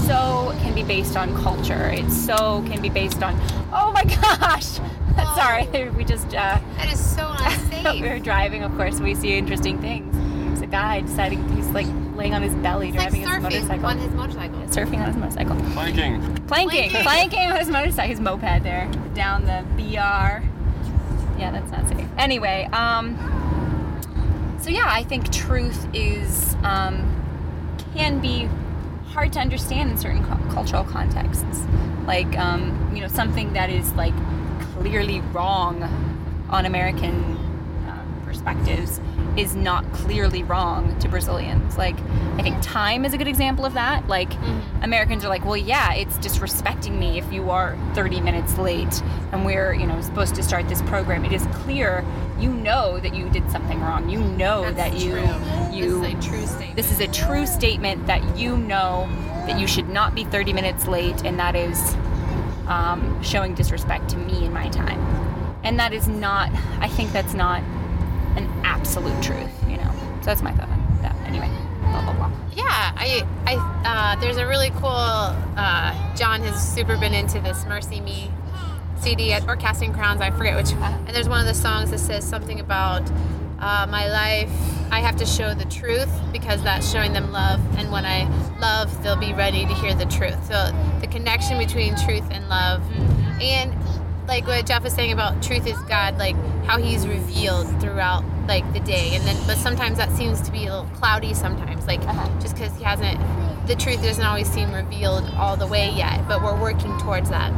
so 0.07 0.53
can 0.63 0.75
be 0.75 0.83
based 0.83 1.17
on 1.17 1.35
culture. 1.43 1.89
It 1.91 2.11
so 2.11 2.63
can 2.69 2.81
be 2.83 2.89
based 2.89 3.23
on 3.23 3.35
oh 3.73 3.93
my 3.93 4.05
gosh. 4.39 4.79
Sorry, 5.37 5.67
we 5.97 6.05
just 6.05 6.29
uh 6.35 6.59
That 6.77 6.93
is 6.93 6.99
so 7.17 7.27
unsafe. 7.39 7.85
we 7.95 8.01
were 8.03 8.07
unsafe. 8.09 8.23
driving, 8.25 8.63
of 8.63 8.75
course, 8.77 9.01
we 9.01 9.15
see 9.15 9.33
interesting 9.37 9.79
things. 9.81 10.15
There's 10.47 10.61
a 10.63 10.67
guy 10.67 11.01
deciding 11.03 11.47
he's 11.55 11.69
like 11.71 11.87
laying 12.15 12.35
on 12.35 12.43
his 12.43 12.55
belly 12.57 12.89
It's 12.89 12.97
like 12.99 13.11
driving 13.11 13.21
his 13.23 13.31
surfing 13.31 13.43
motorcycle. 13.43 13.87
on 13.87 13.99
his 13.99 14.13
motorcycle. 14.13 14.59
surfing 14.69 14.99
on 15.01 15.07
his 15.07 15.17
motorcycle. 15.17 15.57
Planking. 15.73 16.21
Planking, 16.47 16.47
Planking. 16.47 17.03
planking 17.03 17.51
on 17.51 17.57
his 17.59 17.69
motorcycle, 17.69 18.11
his 18.11 18.21
moped 18.21 18.63
there, 18.63 18.91
down 19.15 19.45
the 19.45 19.65
BR. 19.77 20.45
Yeah, 21.39 21.51
that's 21.53 21.71
not 21.71 21.89
safe. 21.89 22.07
Anyway, 22.19 22.69
um, 22.73 23.17
so 24.61 24.69
yeah, 24.69 24.87
I 24.87 25.05
think 25.05 25.33
truth 25.33 25.87
is 25.95 26.55
um, 26.63 27.17
can 27.95 28.21
be 28.21 28.49
hard 29.09 29.33
to 29.33 29.41
understand 29.41 29.91
in 29.91 29.99
certain 29.99 30.25
cu- 30.25 30.53
cultural 30.53 30.85
contexts. 30.85 31.65
Like, 32.07 32.39
um, 32.39 32.93
you 32.95 33.01
know, 33.01 33.09
something 33.09 33.53
that 33.55 33.71
is 33.71 33.93
like 33.95 34.15
clearly 34.75 35.21
wrong 35.33 35.83
on 36.51 36.67
American 36.67 37.39
perspectives 38.41 39.01
is 39.37 39.55
not 39.55 39.91
clearly 39.93 40.43
wrong 40.43 40.99
to 40.99 41.09
Brazilians. 41.09 41.77
Like, 41.79 41.97
I 42.37 42.43
think 42.43 42.61
time 42.63 43.05
is 43.05 43.13
a 43.15 43.19
good 43.19 43.29
example 43.29 43.65
of 43.65 43.75
that. 43.75 44.09
Like, 44.09 44.33
Americans 44.83 45.25
are 45.25 45.29
like, 45.29 45.45
well, 45.45 45.57
yeah, 45.57 45.93
it's 45.95 46.17
disrespecting 46.19 46.99
me 46.99 47.19
if 47.19 47.33
you 47.33 47.51
are 47.51 47.79
30 47.95 48.21
minutes 48.21 48.59
late 48.59 49.03
and 49.33 49.45
we're, 49.45 49.73
you 49.75 49.87
know, 49.87 50.01
supposed 50.01 50.35
to 50.35 50.43
start 50.43 50.69
this 50.69 50.83
program. 50.83 51.25
It 51.25 51.33
is 51.33 51.47
clear 51.53 52.05
you 52.39 52.51
know 52.51 52.99
that 53.01 53.15
you 53.15 53.29
did 53.29 53.49
something 53.51 53.81
wrong. 53.81 54.09
You 54.09 54.21
know 54.21 54.63
That's 54.73 54.77
that 54.77 54.99
you, 54.99 55.13
true. 55.13 55.77
you, 55.77 56.01
This 56.01 56.11
is 56.11 56.25
a 56.25 56.29
true 56.31 56.47
statement. 56.47 56.77
this 56.77 56.93
is 56.93 57.01
a 57.01 57.09
true 57.09 57.47
statement 57.47 58.07
that 58.07 58.39
you 58.39 58.57
know 58.57 59.07
that 59.47 59.61
you 59.61 59.67
should 59.67 59.91
not 59.91 60.15
be 60.15 60.25
30 60.25 60.55
minutes 60.55 60.89
late, 60.89 61.23
and 61.25 61.39
that 61.39 61.55
is 61.55 61.95
um, 62.67 63.23
showing 63.23 63.55
disrespect 63.55 64.09
to 64.11 64.17
me 64.17 64.45
and 64.47 64.55
my 64.55 64.69
time. 64.71 64.99
And 65.63 65.79
that 65.79 65.93
is 65.93 66.09
not, 66.09 66.51
I 66.81 66.89
think 66.89 67.13
that's 67.13 67.35
not 67.35 67.63
absolute 68.91 69.23
truth, 69.23 69.53
you 69.69 69.77
know. 69.77 69.93
So 70.21 70.27
that's 70.27 70.43
my 70.43 70.51
thought 70.51 70.69
on 70.69 70.99
that. 71.03 71.15
Anyway, 71.25 71.49
blah, 71.83 72.03
blah, 72.03 72.13
blah. 72.13 72.33
Yeah, 72.57 72.65
I, 72.67 73.25
I, 73.47 74.17
uh, 74.17 74.21
there's 74.21 74.37
a 74.37 74.47
really 74.49 74.71
cool. 74.71 74.89
Uh, 74.89 76.17
John 76.17 76.43
has 76.43 76.75
super 76.75 76.97
been 76.97 77.15
into 77.15 77.39
this 77.39 77.65
"Mercy 77.67 78.01
Me" 78.01 78.33
CD 78.99 79.33
at, 79.33 79.47
or 79.49 79.55
"Casting 79.55 79.93
Crowns." 79.93 80.21
I 80.21 80.33
forget 80.33 80.57
which. 80.57 80.73
And 80.73 81.09
there's 81.15 81.29
one 81.29 81.41
of 81.41 81.47
the 81.47 81.55
songs 81.55 81.93
that 81.93 82.01
says 82.01 82.29
something 82.29 82.59
about 82.59 83.09
uh, 83.61 83.87
my 83.89 84.09
life. 84.09 84.51
I 84.91 84.99
have 84.99 85.15
to 85.19 85.27
show 85.27 85.55
the 85.55 85.67
truth 85.67 86.11
because 86.33 86.61
that's 86.65 86.91
showing 86.91 87.13
them 87.13 87.31
love, 87.31 87.61
and 87.79 87.93
when 87.93 88.05
I 88.05 88.25
love, 88.59 89.05
they'll 89.05 89.15
be 89.15 89.35
ready 89.35 89.67
to 89.67 89.75
hear 89.75 89.95
the 89.95 90.07
truth. 90.07 90.49
So 90.49 90.73
the 91.01 91.07
connection 91.07 91.59
between 91.59 91.95
truth 91.95 92.25
and 92.33 92.49
love, 92.49 92.83
and 93.41 93.73
like 94.27 94.49
what 94.49 94.67
Jeff 94.67 94.83
was 94.83 94.93
saying 94.93 95.13
about 95.13 95.41
truth 95.45 95.65
is 95.69 95.79
God, 95.83 96.19
like 96.19 96.35
how 96.65 96.79
He's 96.79 97.07
revealed 97.07 97.69
throughout 97.81 98.25
like 98.51 98.71
the 98.73 98.81
day, 98.81 99.15
and 99.15 99.25
then 99.25 99.37
but 99.47 99.57
sometimes 99.57 99.97
that 99.99 100.11
seems 100.11 100.41
to 100.43 100.51
be 100.51 100.67
a 100.67 100.73
little 100.75 100.91
cloudy. 100.97 101.33
Sometimes, 101.35 101.87
like 101.87 102.01
Uh-huh. 102.03 102.29
just 102.41 102.55
because 102.57 102.75
He 102.77 102.83
hasn't, 102.85 103.17
the 103.69 103.77
truth 103.77 104.03
doesn't 104.03 104.25
always 104.25 104.49
seem 104.51 104.73
revealed 104.75 105.25
all 105.39 105.57
the 105.57 105.69
way 105.69 105.91
yet, 105.91 106.27
but 106.27 106.43
we're 106.43 106.61
working 106.61 106.99
towards 106.99 107.31
that. 107.31 107.53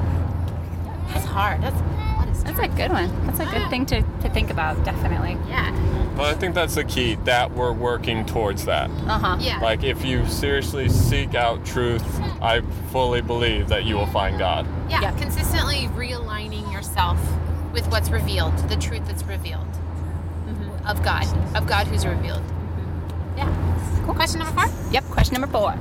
That's 1.08 1.24
hard. 1.24 1.62
That's 1.62 1.80
that 2.44 2.52
is 2.54 2.58
a 2.58 2.68
good 2.68 2.90
one. 2.92 3.08
That's 3.26 3.40
a 3.40 3.46
good 3.46 3.70
thing 3.70 3.86
to, 3.86 4.02
to 4.02 4.28
think 4.30 4.50
about, 4.50 4.84
definitely. 4.84 5.36
yeah, 5.48 5.70
Well, 6.16 6.26
I 6.26 6.34
think 6.34 6.54
that's 6.54 6.74
the 6.74 6.84
key 6.84 7.14
that 7.24 7.52
we're 7.52 7.72
working 7.72 8.26
towards 8.26 8.64
that. 8.66 8.90
Uh 9.06 9.18
huh. 9.18 9.36
yeah. 9.40 9.60
Like, 9.60 9.82
if 9.84 10.04
you 10.04 10.26
seriously 10.26 10.88
seek 10.88 11.34
out 11.36 11.64
truth, 11.64 12.04
I 12.42 12.60
fully 12.90 13.20
believe 13.22 13.68
that 13.68 13.84
you 13.84 13.94
will 13.96 14.06
find 14.08 14.38
God. 14.38 14.66
yeah, 14.90 15.00
Yeah. 15.02 15.12
consistently 15.18 15.88
realigning 15.96 16.70
yourself 16.72 17.18
with 17.72 17.86
what's 17.92 18.10
revealed, 18.10 18.56
the 18.68 18.76
truth 18.76 19.06
that's 19.06 19.22
revealed. 19.24 19.66
Of 20.86 21.02
God, 21.02 21.26
of 21.56 21.66
God 21.66 21.86
who's 21.86 22.06
revealed. 22.06 22.42
Yeah. 23.36 24.02
Cool. 24.04 24.14
Question 24.14 24.40
number 24.40 24.54
four. 24.60 24.90
Yep. 24.90 25.04
Question 25.04 25.40
number 25.40 25.46
four. 25.46 25.72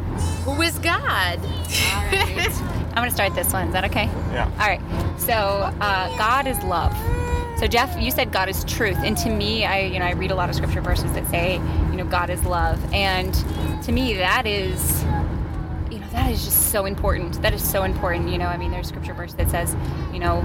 Who 0.45 0.61
is 0.61 0.77
God? 0.79 1.39
All 1.39 2.05
right. 2.05 2.61
I'm 2.91 2.95
going 2.95 3.09
to 3.09 3.15
start 3.15 3.33
this 3.35 3.53
one. 3.53 3.67
Is 3.67 3.73
that 3.73 3.85
okay? 3.85 4.05
Yeah. 4.31 4.51
All 4.59 4.67
right. 4.67 4.81
So 5.19 5.33
uh, 5.33 6.17
God 6.17 6.45
is 6.47 6.61
love. 6.63 6.93
So 7.57 7.67
Jeff, 7.67 7.95
you 8.01 8.09
said 8.09 8.31
God 8.31 8.49
is 8.49 8.63
truth, 8.63 8.97
and 9.03 9.15
to 9.17 9.29
me, 9.29 9.65
I 9.65 9.81
you 9.81 9.99
know 9.99 10.05
I 10.05 10.13
read 10.13 10.31
a 10.31 10.35
lot 10.35 10.49
of 10.49 10.55
scripture 10.55 10.81
verses 10.81 11.11
that 11.13 11.27
say 11.27 11.57
you 11.91 11.95
know 11.95 12.05
God 12.05 12.31
is 12.31 12.43
love, 12.43 12.83
and 12.91 13.35
to 13.83 13.91
me 13.91 14.15
that 14.15 14.47
is 14.47 15.03
you 15.91 15.99
know 15.99 16.07
that 16.11 16.31
is 16.31 16.43
just 16.43 16.71
so 16.71 16.85
important. 16.85 17.39
That 17.43 17.53
is 17.53 17.63
so 17.63 17.83
important. 17.83 18.29
You 18.29 18.39
know, 18.39 18.47
I 18.47 18.57
mean, 18.57 18.71
there's 18.71 18.87
scripture 18.87 19.13
verse 19.13 19.33
that 19.33 19.51
says 19.51 19.75
you 20.11 20.17
know 20.17 20.43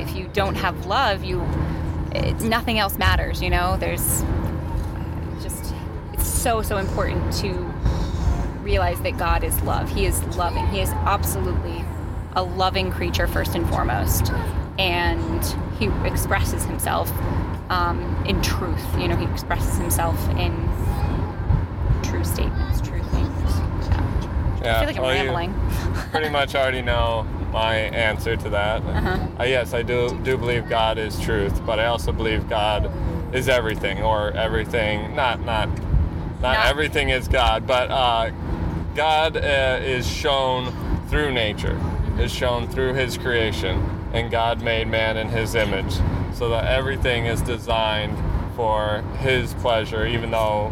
if 0.00 0.16
you 0.16 0.26
don't 0.32 0.54
have 0.54 0.86
love, 0.86 1.22
you 1.22 1.40
it, 2.14 2.40
nothing 2.40 2.78
else 2.78 2.96
matters. 2.96 3.42
You 3.42 3.50
know, 3.50 3.76
there's 3.76 4.22
uh, 4.22 5.40
just 5.42 5.74
it's 6.12 6.26
so 6.26 6.62
so 6.62 6.78
important 6.78 7.32
to 7.34 7.52
realize 8.62 9.00
that 9.02 9.18
God 9.18 9.44
is 9.44 9.60
love. 9.62 9.90
He 9.90 10.06
is 10.06 10.22
loving. 10.36 10.66
He 10.68 10.80
is 10.80 10.90
absolutely 10.90 11.84
a 12.36 12.42
loving 12.42 12.90
creature 12.90 13.26
first 13.26 13.54
and 13.54 13.68
foremost, 13.68 14.32
and 14.78 15.44
he 15.78 15.86
expresses 16.08 16.64
himself 16.64 17.10
um, 17.70 18.24
in 18.26 18.40
truth. 18.42 18.84
You 18.98 19.08
know, 19.08 19.16
he 19.16 19.26
expresses 19.26 19.76
himself 19.76 20.18
in 20.30 20.52
true 22.02 22.24
statements, 22.24 22.80
true 22.80 23.02
things. 23.02 23.30
Yeah. 23.90 24.60
Yeah. 24.62 24.76
I 24.76 24.78
feel 24.80 24.86
like 24.86 24.96
I'm 24.96 25.02
well, 25.02 25.34
rambling. 25.34 25.54
pretty 26.10 26.30
much 26.30 26.54
already 26.54 26.82
know 26.82 27.26
my 27.54 27.76
answer 27.76 28.36
to 28.36 28.50
that. 28.50 28.82
Uh-huh. 28.82 29.28
Uh, 29.40 29.44
yes, 29.44 29.72
I 29.72 29.82
do 29.82 30.10
do 30.24 30.36
believe 30.36 30.68
God 30.68 30.98
is 30.98 31.18
truth, 31.20 31.64
but 31.64 31.78
I 31.78 31.86
also 31.86 32.12
believe 32.12 32.48
God 32.48 32.90
is 33.32 33.48
everything, 33.48 34.02
or 34.02 34.32
everything. 34.32 35.14
Not 35.14 35.40
not 35.44 35.68
not, 36.42 36.54
Not- 36.58 36.66
everything 36.66 37.08
is 37.10 37.28
God, 37.28 37.66
but 37.66 37.90
uh, 37.90 38.30
God 38.94 39.36
uh, 39.36 39.78
is 39.80 40.06
shown 40.06 40.72
through 41.08 41.32
nature, 41.32 41.80
is 42.18 42.32
shown 42.32 42.66
through 42.68 42.94
His 42.94 43.16
creation, 43.16 43.78
and 44.12 44.30
God 44.32 44.60
made 44.60 44.88
man 44.88 45.16
in 45.16 45.28
His 45.28 45.54
image, 45.54 45.94
so 46.34 46.48
that 46.50 46.64
everything 46.66 47.26
is 47.26 47.40
designed 47.40 48.18
for 48.56 49.04
His 49.20 49.54
pleasure, 49.54 50.06
even 50.06 50.32
though 50.32 50.70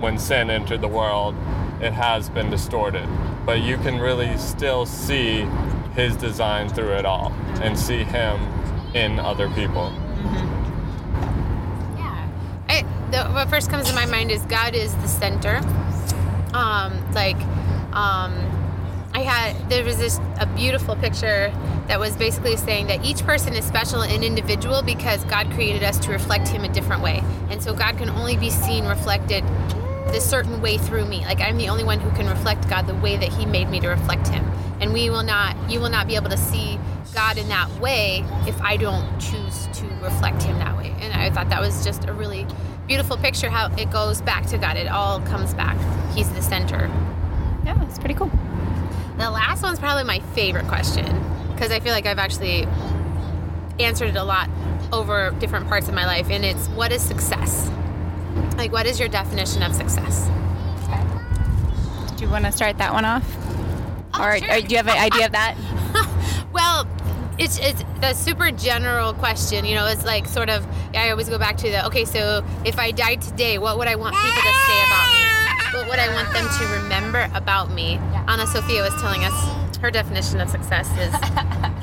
when 0.00 0.18
sin 0.18 0.48
entered 0.50 0.80
the 0.80 0.88
world, 0.88 1.34
it 1.82 1.92
has 1.92 2.30
been 2.30 2.48
distorted. 2.50 3.06
But 3.44 3.60
you 3.60 3.76
can 3.76 4.00
really 4.00 4.38
still 4.38 4.86
see 4.86 5.46
His 5.94 6.16
design 6.16 6.68
through 6.68 6.92
it 6.92 7.06
all 7.06 7.32
and 7.62 7.78
see 7.78 8.02
Him 8.04 8.40
in 8.94 9.18
other 9.18 9.48
people. 9.50 9.92
Yeah. 11.96 12.28
I, 12.68 12.84
the, 13.10 13.24
what 13.32 13.48
first 13.48 13.70
comes 13.70 13.88
to 13.88 13.94
my 13.94 14.06
mind 14.06 14.30
is 14.30 14.42
God 14.46 14.74
is 14.74 14.94
the 14.96 15.08
center. 15.08 15.58
Um, 16.52 17.12
like, 17.12 17.36
um, 17.92 18.32
I 19.12 19.20
had 19.20 19.70
there 19.70 19.84
was 19.84 19.96
this 19.98 20.18
a 20.40 20.46
beautiful 20.46 20.96
picture 20.96 21.52
that 21.86 22.00
was 22.00 22.16
basically 22.16 22.56
saying 22.56 22.88
that 22.88 23.04
each 23.04 23.22
person 23.24 23.54
is 23.54 23.64
special 23.64 24.02
and 24.02 24.24
individual 24.24 24.82
because 24.82 25.22
God 25.24 25.50
created 25.52 25.84
us 25.84 25.98
to 26.00 26.10
reflect 26.10 26.48
Him 26.48 26.64
a 26.64 26.68
different 26.68 27.02
way, 27.02 27.22
and 27.50 27.62
so 27.62 27.72
God 27.72 27.96
can 27.96 28.10
only 28.10 28.36
be 28.36 28.50
seen 28.50 28.86
reflected 28.86 29.44
this 30.06 30.28
certain 30.28 30.60
way 30.60 30.78
through 30.78 31.06
me. 31.06 31.24
Like 31.24 31.40
I'm 31.40 31.56
the 31.56 31.68
only 31.68 31.84
one 31.84 32.00
who 32.00 32.10
can 32.10 32.28
reflect 32.28 32.68
God 32.68 32.86
the 32.86 32.94
way 32.94 33.16
that 33.16 33.32
He 33.32 33.46
made 33.46 33.68
me 33.68 33.80
to 33.80 33.88
reflect 33.88 34.28
Him, 34.28 34.44
and 34.80 34.92
we 34.92 35.10
will 35.10 35.22
not, 35.22 35.56
you 35.70 35.80
will 35.80 35.90
not 35.90 36.06
be 36.06 36.16
able 36.16 36.30
to 36.30 36.36
see 36.36 36.78
God 37.14 37.38
in 37.38 37.48
that 37.48 37.70
way 37.80 38.24
if 38.46 38.60
I 38.60 38.76
don't 38.76 39.18
choose 39.18 39.68
to 39.74 39.86
reflect 40.02 40.42
Him 40.42 40.58
that 40.58 40.76
way. 40.76 40.94
And 41.00 41.12
I 41.12 41.30
thought 41.30 41.48
that 41.50 41.60
was 41.60 41.84
just 41.84 42.04
a 42.04 42.12
really 42.12 42.46
beautiful 42.86 43.16
picture 43.16 43.48
how 43.48 43.74
it 43.76 43.90
goes 43.90 44.20
back 44.20 44.46
to 44.46 44.58
God. 44.58 44.76
It 44.76 44.88
all 44.88 45.20
comes 45.20 45.54
back. 45.54 45.76
He's 46.12 46.30
the 46.32 46.42
center. 46.42 46.90
Yeah, 47.64 47.82
it's 47.84 47.98
pretty 47.98 48.14
cool. 48.14 48.30
The 49.16 49.30
last 49.30 49.62
one's 49.62 49.78
probably 49.78 50.04
my 50.04 50.18
favorite 50.34 50.66
question 50.66 51.06
because 51.52 51.70
I 51.70 51.80
feel 51.80 51.92
like 51.92 52.04
I've 52.04 52.18
actually 52.18 52.66
answered 53.78 54.08
it 54.08 54.16
a 54.16 54.24
lot 54.24 54.50
over 54.92 55.30
different 55.38 55.68
parts 55.68 55.88
of 55.88 55.94
my 55.94 56.04
life, 56.04 56.30
and 56.30 56.44
it's 56.44 56.68
what 56.68 56.92
is 56.92 57.02
success? 57.02 57.70
Like, 58.56 58.72
what 58.72 58.86
is 58.86 58.98
your 58.98 59.08
definition 59.08 59.62
of 59.62 59.74
success? 59.74 60.28
Did 62.10 62.20
you 62.20 62.28
want 62.28 62.44
to 62.44 62.52
start 62.52 62.78
that 62.78 62.92
one 62.92 63.04
off? 63.04 63.24
Oh, 64.14 64.24
or, 64.24 64.38
sure. 64.38 64.52
or 64.52 64.60
do 64.60 64.68
you 64.68 64.76
have 64.76 64.88
an 64.88 64.98
idea 64.98 65.26
of 65.26 65.32
that? 65.32 65.56
Well, 66.54 66.86
it's 67.36 67.58
it's 67.58 67.82
the 68.00 68.14
super 68.14 68.52
general 68.52 69.12
question. 69.12 69.64
You 69.64 69.74
know, 69.74 69.86
it's 69.86 70.04
like 70.04 70.26
sort 70.26 70.48
of. 70.48 70.64
I 70.94 71.10
always 71.10 71.28
go 71.28 71.36
back 71.36 71.56
to 71.58 71.70
the 71.70 71.84
okay. 71.86 72.04
So 72.04 72.44
if 72.64 72.78
I 72.78 72.92
died 72.92 73.22
today, 73.22 73.58
what 73.58 73.76
would 73.76 73.88
I 73.88 73.96
want 73.96 74.14
people 74.14 74.40
to 74.40 74.54
say 74.66 74.84
about 74.86 75.12
me? 75.12 75.78
What 75.78 75.88
would 75.88 75.98
I 75.98 76.14
want 76.14 76.32
them 76.32 76.48
to 76.48 76.82
remember 76.82 77.28
about 77.34 77.72
me? 77.72 77.96
Anna 78.28 78.46
Sophia 78.46 78.82
was 78.82 78.94
telling 79.02 79.24
us 79.24 79.78
her 79.78 79.90
definition 79.90 80.40
of 80.40 80.48
success 80.48 80.88
is 80.96 81.12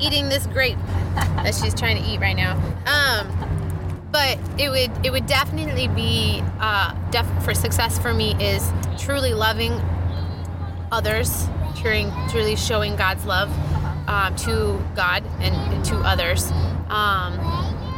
eating 0.00 0.30
this 0.30 0.46
grape 0.46 0.78
that 1.14 1.54
she's 1.54 1.74
trying 1.74 2.02
to 2.02 2.10
eat 2.10 2.18
right 2.18 2.34
now. 2.34 2.54
Um, 2.86 3.28
but 4.12 4.38
it 4.60 4.68
would 4.68 4.90
it 5.04 5.10
would 5.10 5.26
definitely 5.26 5.88
be 5.88 6.42
uh, 6.60 6.94
def- 7.10 7.44
for 7.44 7.54
success 7.54 7.98
for 7.98 8.12
me 8.12 8.34
is 8.38 8.70
truly 8.98 9.32
loving 9.32 9.72
others, 10.92 11.48
truly, 11.74 12.12
truly 12.28 12.54
showing 12.54 12.94
God's 12.94 13.24
love 13.24 13.50
um, 14.08 14.36
to 14.36 14.78
God 14.94 15.24
and, 15.40 15.54
and 15.54 15.84
to 15.86 15.96
others. 15.96 16.50
Um, 16.90 17.40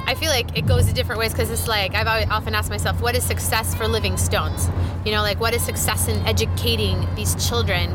I 0.06 0.14
feel 0.16 0.30
like 0.30 0.56
it 0.56 0.66
goes 0.66 0.87
in 0.87 0.94
different 0.94 1.18
ways 1.18 1.33
because 1.33 1.50
it's 1.50 1.66
like 1.66 1.94
I've 1.94 2.06
always, 2.06 2.28
often 2.30 2.54
asked 2.54 2.71
myself, 2.71 3.00
what 3.00 3.16
is 3.16 3.25
success 3.25 3.75
for 3.75 3.88
living 3.88 4.16
stones? 4.16 4.68
You 5.04 5.12
know, 5.12 5.23
like 5.23 5.40
what 5.40 5.54
is 5.54 5.64
success 5.64 6.09
in 6.09 6.16
educating 6.26 7.06
these 7.16 7.35
children? 7.49 7.90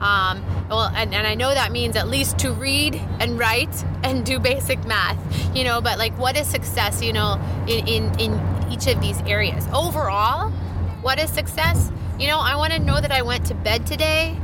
Um, 0.00 0.44
well, 0.68 0.90
and, 0.94 1.14
and 1.14 1.26
I 1.26 1.34
know 1.34 1.52
that 1.52 1.72
means 1.72 1.96
at 1.96 2.08
least 2.08 2.38
to 2.40 2.52
read 2.52 2.94
and 3.18 3.38
write 3.38 3.84
and 4.04 4.24
do 4.24 4.38
basic 4.38 4.84
math, 4.84 5.18
you 5.56 5.64
know, 5.64 5.80
but 5.80 5.98
like 5.98 6.16
what 6.18 6.36
is 6.36 6.46
success, 6.46 7.02
you 7.02 7.12
know, 7.12 7.40
in, 7.66 7.86
in, 7.88 8.20
in 8.20 8.72
each 8.72 8.86
of 8.86 9.00
these 9.00 9.20
areas? 9.22 9.66
Overall, 9.72 10.50
what 11.02 11.18
is 11.18 11.30
success? 11.30 11.90
You 12.18 12.28
know, 12.28 12.38
I 12.38 12.56
want 12.56 12.72
to 12.72 12.78
know 12.78 13.00
that 13.00 13.10
I 13.10 13.22
went 13.22 13.46
to 13.46 13.54
bed 13.54 13.86
today 13.86 14.36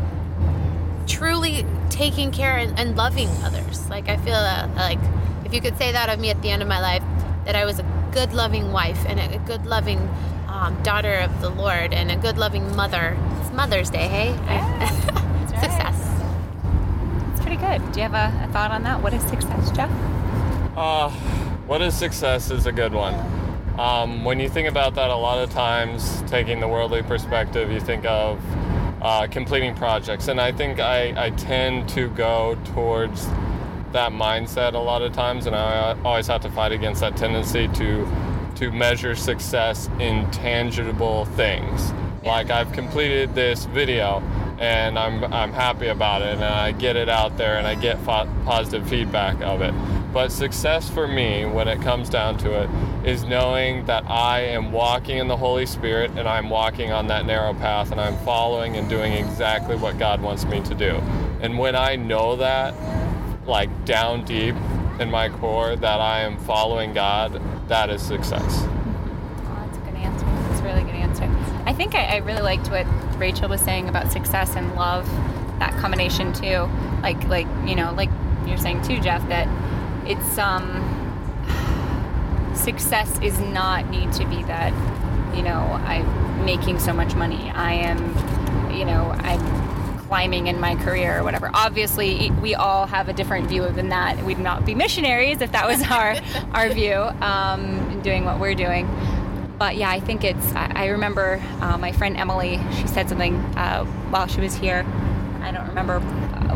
truly 1.06 1.64
taking 1.90 2.32
care 2.32 2.56
and, 2.56 2.78
and 2.78 2.96
loving 2.96 3.28
others. 3.42 3.88
Like 3.88 4.08
I 4.08 4.16
feel 4.16 4.34
uh, 4.34 4.68
like 4.76 4.98
if 5.44 5.52
you 5.52 5.60
could 5.60 5.76
say 5.78 5.92
that 5.92 6.08
of 6.08 6.18
me 6.18 6.30
at 6.30 6.40
the 6.42 6.50
end 6.50 6.62
of 6.62 6.68
my 6.68 6.80
life, 6.80 7.02
that 7.44 7.54
I 7.54 7.64
was 7.64 7.78
a 7.78 8.10
good 8.12 8.32
loving 8.32 8.72
wife 8.72 9.04
and 9.06 9.20
a, 9.20 9.38
good 9.38 9.66
loving 9.66 9.98
um, 10.48 10.80
daughter 10.82 11.14
of 11.14 11.40
the 11.40 11.50
Lord 11.50 11.92
and 11.92 12.10
a 12.10 12.16
good 12.16 12.38
loving 12.38 12.74
mother. 12.74 13.16
It's 13.40 13.52
Mother's 13.52 13.90
Day, 13.90 14.08
hey? 14.08 14.30
I- 14.48 14.73
pretty 17.56 17.78
good. 17.78 17.92
Do 17.92 18.00
you 18.00 18.08
have 18.08 18.14
a, 18.14 18.44
a 18.44 18.52
thought 18.52 18.70
on 18.70 18.82
that? 18.84 19.02
What 19.02 19.14
is 19.14 19.22
success, 19.22 19.70
Jeff? 19.70 19.90
Uh, 20.76 21.10
what 21.66 21.82
is 21.82 21.94
success 21.96 22.50
is 22.50 22.66
a 22.66 22.72
good 22.72 22.92
one. 22.92 23.14
Um, 23.78 24.24
when 24.24 24.38
you 24.38 24.48
think 24.48 24.68
about 24.68 24.94
that, 24.94 25.10
a 25.10 25.16
lot 25.16 25.42
of 25.42 25.50
times, 25.50 26.22
taking 26.26 26.60
the 26.60 26.68
worldly 26.68 27.02
perspective, 27.02 27.70
you 27.70 27.80
think 27.80 28.04
of 28.04 28.40
uh, 29.02 29.26
completing 29.28 29.74
projects. 29.74 30.28
And 30.28 30.40
I 30.40 30.52
think 30.52 30.80
I, 30.80 31.26
I 31.26 31.30
tend 31.30 31.88
to 31.90 32.08
go 32.10 32.56
towards 32.72 33.26
that 33.92 34.12
mindset 34.12 34.74
a 34.74 34.78
lot 34.78 35.02
of 35.02 35.12
times, 35.12 35.46
and 35.46 35.54
I 35.54 35.96
always 36.04 36.26
have 36.26 36.40
to 36.42 36.50
fight 36.50 36.72
against 36.72 37.00
that 37.00 37.16
tendency 37.16 37.68
to 37.68 38.08
to 38.56 38.70
measure 38.70 39.16
success 39.16 39.90
in 39.98 40.30
tangible 40.30 41.24
things. 41.24 41.92
Like 42.22 42.50
I've 42.50 42.70
completed 42.70 43.34
this 43.34 43.64
video, 43.64 44.22
and 44.58 44.98
I'm 44.98 45.24
I'm 45.32 45.52
happy 45.52 45.88
about 45.88 46.22
it, 46.22 46.34
and 46.34 46.44
I 46.44 46.72
get 46.72 46.96
it 46.96 47.08
out 47.08 47.36
there, 47.36 47.56
and 47.58 47.66
I 47.66 47.74
get 47.74 47.98
fo- 48.00 48.28
positive 48.44 48.88
feedback 48.88 49.40
of 49.42 49.60
it. 49.60 49.74
But 50.12 50.30
success 50.30 50.88
for 50.88 51.08
me, 51.08 51.44
when 51.44 51.66
it 51.66 51.82
comes 51.82 52.08
down 52.08 52.38
to 52.38 52.62
it, 52.62 52.70
is 53.04 53.24
knowing 53.24 53.84
that 53.86 54.08
I 54.08 54.40
am 54.42 54.70
walking 54.70 55.18
in 55.18 55.26
the 55.26 55.36
Holy 55.36 55.66
Spirit 55.66 56.12
and 56.12 56.28
I'm 56.28 56.48
walking 56.48 56.92
on 56.92 57.08
that 57.08 57.26
narrow 57.26 57.52
path 57.52 57.90
and 57.90 58.00
I'm 58.00 58.16
following 58.18 58.76
and 58.76 58.88
doing 58.88 59.12
exactly 59.12 59.74
what 59.74 59.98
God 59.98 60.22
wants 60.22 60.44
me 60.44 60.62
to 60.62 60.74
do. 60.76 61.02
And 61.40 61.58
when 61.58 61.74
I 61.74 61.96
know 61.96 62.36
that, 62.36 62.74
like 63.44 63.84
down 63.84 64.24
deep, 64.24 64.54
in 65.00 65.10
my 65.10 65.28
core 65.28 65.74
that 65.76 66.00
I 66.00 66.20
am 66.20 66.38
following 66.38 66.92
God, 66.92 67.40
that 67.68 67.90
is 67.90 68.00
success. 68.00 68.40
Oh, 68.40 69.66
that's 69.66 69.76
a 69.76 69.80
good 69.80 69.96
answer. 69.96 70.26
That's 70.26 70.60
a 70.60 70.64
really 70.64 70.82
good 70.84 70.94
answer. 70.94 71.24
I 71.66 71.72
think 71.72 71.94
I, 71.94 72.04
I 72.04 72.16
really 72.18 72.42
liked 72.42 72.68
what 72.70 72.86
Rachel 73.16 73.48
was 73.48 73.60
saying 73.60 73.88
about 73.88 74.10
success 74.10 74.56
and 74.56 74.74
love, 74.74 75.06
that 75.58 75.72
combination 75.78 76.32
too. 76.32 76.68
Like, 77.02 77.22
like 77.28 77.46
you 77.66 77.74
know, 77.74 77.92
like 77.94 78.10
you're 78.46 78.58
saying 78.58 78.82
too, 78.82 79.00
Jeff, 79.00 79.26
that 79.28 79.48
it's 80.06 80.38
um, 80.38 80.94
success 82.54 83.18
is 83.20 83.38
not 83.40 83.88
need 83.90 84.12
to 84.12 84.26
be 84.26 84.42
that, 84.44 84.72
you 85.36 85.42
know, 85.42 85.58
I'm 85.84 86.44
making 86.44 86.78
so 86.78 86.92
much 86.92 87.14
money. 87.14 87.50
I 87.50 87.72
am, 87.74 87.98
you 88.72 88.84
know, 88.84 89.14
I'm 89.18 89.98
climbing 90.00 90.46
in 90.46 90.60
my 90.60 90.74
career 90.76 91.18
or 91.18 91.24
whatever. 91.24 91.50
Obviously, 91.54 92.30
we 92.42 92.54
all 92.54 92.86
have 92.86 93.08
a 93.08 93.12
different 93.12 93.48
view 93.48 93.68
than 93.70 93.88
that. 93.88 94.22
We'd 94.24 94.38
not 94.38 94.64
be 94.64 94.74
missionaries 94.74 95.40
if 95.40 95.52
that 95.52 95.66
was 95.66 95.82
our 95.90 96.16
our 96.52 96.68
view 96.68 96.94
um, 96.94 97.64
in 97.90 98.00
doing 98.02 98.24
what 98.24 98.38
we're 98.38 98.54
doing. 98.54 98.86
But 99.58 99.76
yeah, 99.76 99.90
I 99.90 100.00
think 100.00 100.24
it's. 100.24 100.52
I, 100.54 100.86
remember 100.86 101.42
uh, 101.60 101.78
my 101.78 101.92
friend 101.92 102.16
Emily. 102.16 102.60
She 102.76 102.88
said 102.88 103.08
something 103.08 103.36
uh, 103.56 103.84
while 104.10 104.26
she 104.26 104.40
was 104.40 104.54
here. 104.54 104.84
I 105.42 105.52
don't 105.52 105.68
remember 105.68 106.00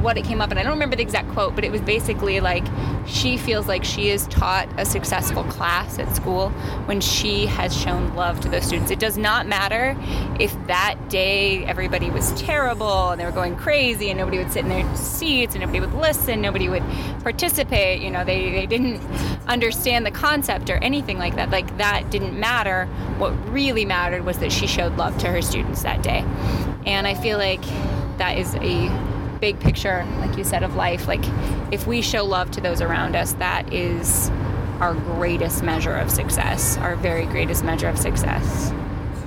what 0.03 0.17
it 0.17 0.25
came 0.25 0.41
up, 0.41 0.51
and 0.51 0.59
I 0.59 0.63
don't 0.63 0.73
remember 0.73 0.97
the 0.97 1.03
exact 1.03 1.29
quote, 1.31 1.55
but 1.55 1.65
it 1.65 1.73
was 1.73 1.81
basically 1.81 2.41
like 2.41 2.65
she 3.07 3.37
feels 3.37 3.67
like 3.67 3.85
she 3.85 4.11
is 4.11 4.27
taught 4.29 4.69
a 4.77 4.85
successful 4.85 5.45
class 5.45 5.99
at 5.99 6.15
school 6.15 6.51
when 6.87 7.01
she 7.01 7.47
has 7.47 7.77
shown 7.77 8.15
love 8.15 8.41
to 8.41 8.49
those 8.49 8.65
students. 8.65 8.91
It 8.91 8.99
does 8.99 9.17
not 9.17 9.47
matter 9.47 9.97
if 10.39 10.55
that 10.67 11.09
day 11.09 11.65
everybody 11.65 12.11
was 12.11 12.33
terrible 12.41 13.11
and 13.11 13.21
they 13.21 13.25
were 13.25 13.33
going 13.33 13.57
crazy 13.57 14.11
and 14.11 14.19
nobody 14.19 14.39
would 14.39 14.53
sit 14.53 14.65
in 14.65 14.69
their 14.69 14.97
seats 14.97 15.55
and 15.55 15.63
nobody 15.63 15.81
would 15.81 15.95
listen, 15.95 16.41
nobody 16.41 16.69
would 16.69 16.83
participate, 17.23 18.03
you 18.03 18.11
know, 18.11 18.25
they, 18.25 18.51
they 18.51 18.67
didn't 18.67 19.01
understand 19.47 20.05
the 20.05 20.11
concept 20.11 20.71
or 20.71 20.77
anything 20.77 21.19
like 21.19 21.35
that. 21.37 21.51
Like 21.51 21.79
that 21.79 22.11
didn't 22.11 22.39
matter. 22.39 22.87
What 23.17 23.31
really 23.51 23.85
mattered 23.85 24.25
was 24.25 24.39
that 24.39 24.53
she 24.53 24.67
showed 24.67 24.97
love 24.97 25.17
to 25.19 25.29
her 25.29 25.43
students 25.43 25.83
that 25.83 26.03
day. 26.03 26.25
And 26.87 27.07
I 27.07 27.15
feel 27.15 27.39
like 27.39 27.63
that 28.19 28.37
is 28.37 28.55
a 28.57 28.89
big 29.39 29.59
picture, 29.61 30.07
like 30.21 30.37
you 30.37 30.45
said, 30.45 30.63
of 30.63 30.75
life. 30.75 31.09
Like, 31.09 31.25
if 31.73 31.87
we 31.87 32.03
show 32.03 32.25
love 32.25 32.51
to 32.53 32.61
those 32.61 32.81
around 32.81 33.17
us, 33.17 33.33
that 33.35 33.73
is 33.73 34.31
our 34.81 34.95
greatest 34.95 35.63
measure 35.63 35.97
of 35.97 36.11
success, 36.11 36.77
our 36.79 36.97
very 36.97 37.27
greatest 37.27 37.65
measure 37.65 37.89
of 37.89 37.99
success. 37.99 38.73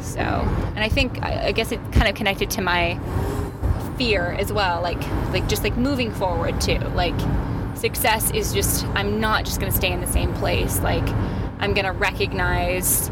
So, 0.01 0.21
and 0.21 0.79
I 0.79 0.89
think, 0.89 1.21
I 1.23 1.51
guess 1.51 1.71
it 1.71 1.79
kind 1.91 2.07
of 2.07 2.15
connected 2.15 2.49
to 2.51 2.61
my 2.61 2.99
fear 3.97 4.31
as 4.31 4.51
well, 4.51 4.81
like, 4.81 5.01
like 5.31 5.47
just 5.47 5.63
like 5.63 5.77
moving 5.77 6.11
forward 6.11 6.59
too. 6.61 6.79
Like, 6.95 7.19
success 7.75 8.31
is 8.31 8.53
just, 8.53 8.85
I'm 8.87 9.19
not 9.19 9.45
just 9.45 9.59
to 9.71 9.77
stay 9.77 9.91
in 9.91 10.01
the 10.01 10.07
same 10.07 10.33
place. 10.33 10.79
Like, 10.81 11.07
I'm 11.59 11.73
to 11.85 11.91
recognize 11.91 13.09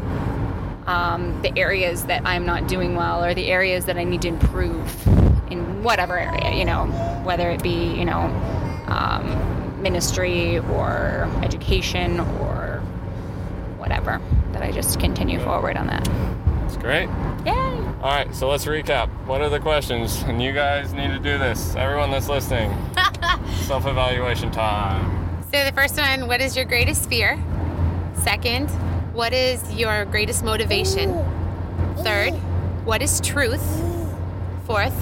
um, 0.86 1.40
the 1.42 1.56
areas 1.56 2.04
that 2.06 2.22
I'm 2.24 2.44
not 2.44 2.66
doing 2.66 2.96
well 2.96 3.24
or 3.24 3.34
the 3.34 3.46
areas 3.46 3.84
that 3.84 3.96
I 3.96 4.04
need 4.04 4.22
to 4.22 4.28
improve 4.28 5.19
in 5.50 5.82
whatever 5.82 6.18
area, 6.18 6.54
you 6.54 6.64
know, 6.64 6.86
whether 7.24 7.50
it 7.50 7.62
be, 7.62 7.94
you 7.94 8.04
know, 8.04 8.20
um, 8.86 9.82
ministry 9.82 10.58
or 10.58 11.30
education 11.42 12.20
or 12.20 12.82
whatever, 13.78 14.20
that 14.52 14.62
I 14.62 14.70
just 14.72 15.00
continue 15.00 15.40
forward 15.40 15.76
on 15.76 15.86
that. 15.88 16.08
It's 16.66 16.76
great. 16.76 17.08
Yay! 17.44 17.54
All 18.02 18.10
right, 18.10 18.34
so 18.34 18.48
let's 18.48 18.64
recap. 18.64 19.08
What 19.26 19.42
are 19.42 19.48
the 19.48 19.60
questions? 19.60 20.22
And 20.22 20.42
you 20.42 20.52
guys 20.52 20.92
need 20.92 21.08
to 21.08 21.18
do 21.18 21.36
this. 21.36 21.74
Everyone 21.74 22.10
that's 22.10 22.28
listening, 22.28 22.70
self 23.66 23.86
evaluation 23.86 24.50
time. 24.50 25.42
So 25.52 25.64
the 25.64 25.72
first 25.72 25.96
one, 25.96 26.28
what 26.28 26.40
is 26.40 26.56
your 26.56 26.64
greatest 26.64 27.08
fear? 27.08 27.42
Second, 28.14 28.70
what 29.12 29.32
is 29.32 29.74
your 29.74 30.04
greatest 30.04 30.44
motivation? 30.44 31.12
Third, 31.98 32.30
what 32.84 33.02
is 33.02 33.20
truth? 33.20 33.64
Fourth, 34.64 34.94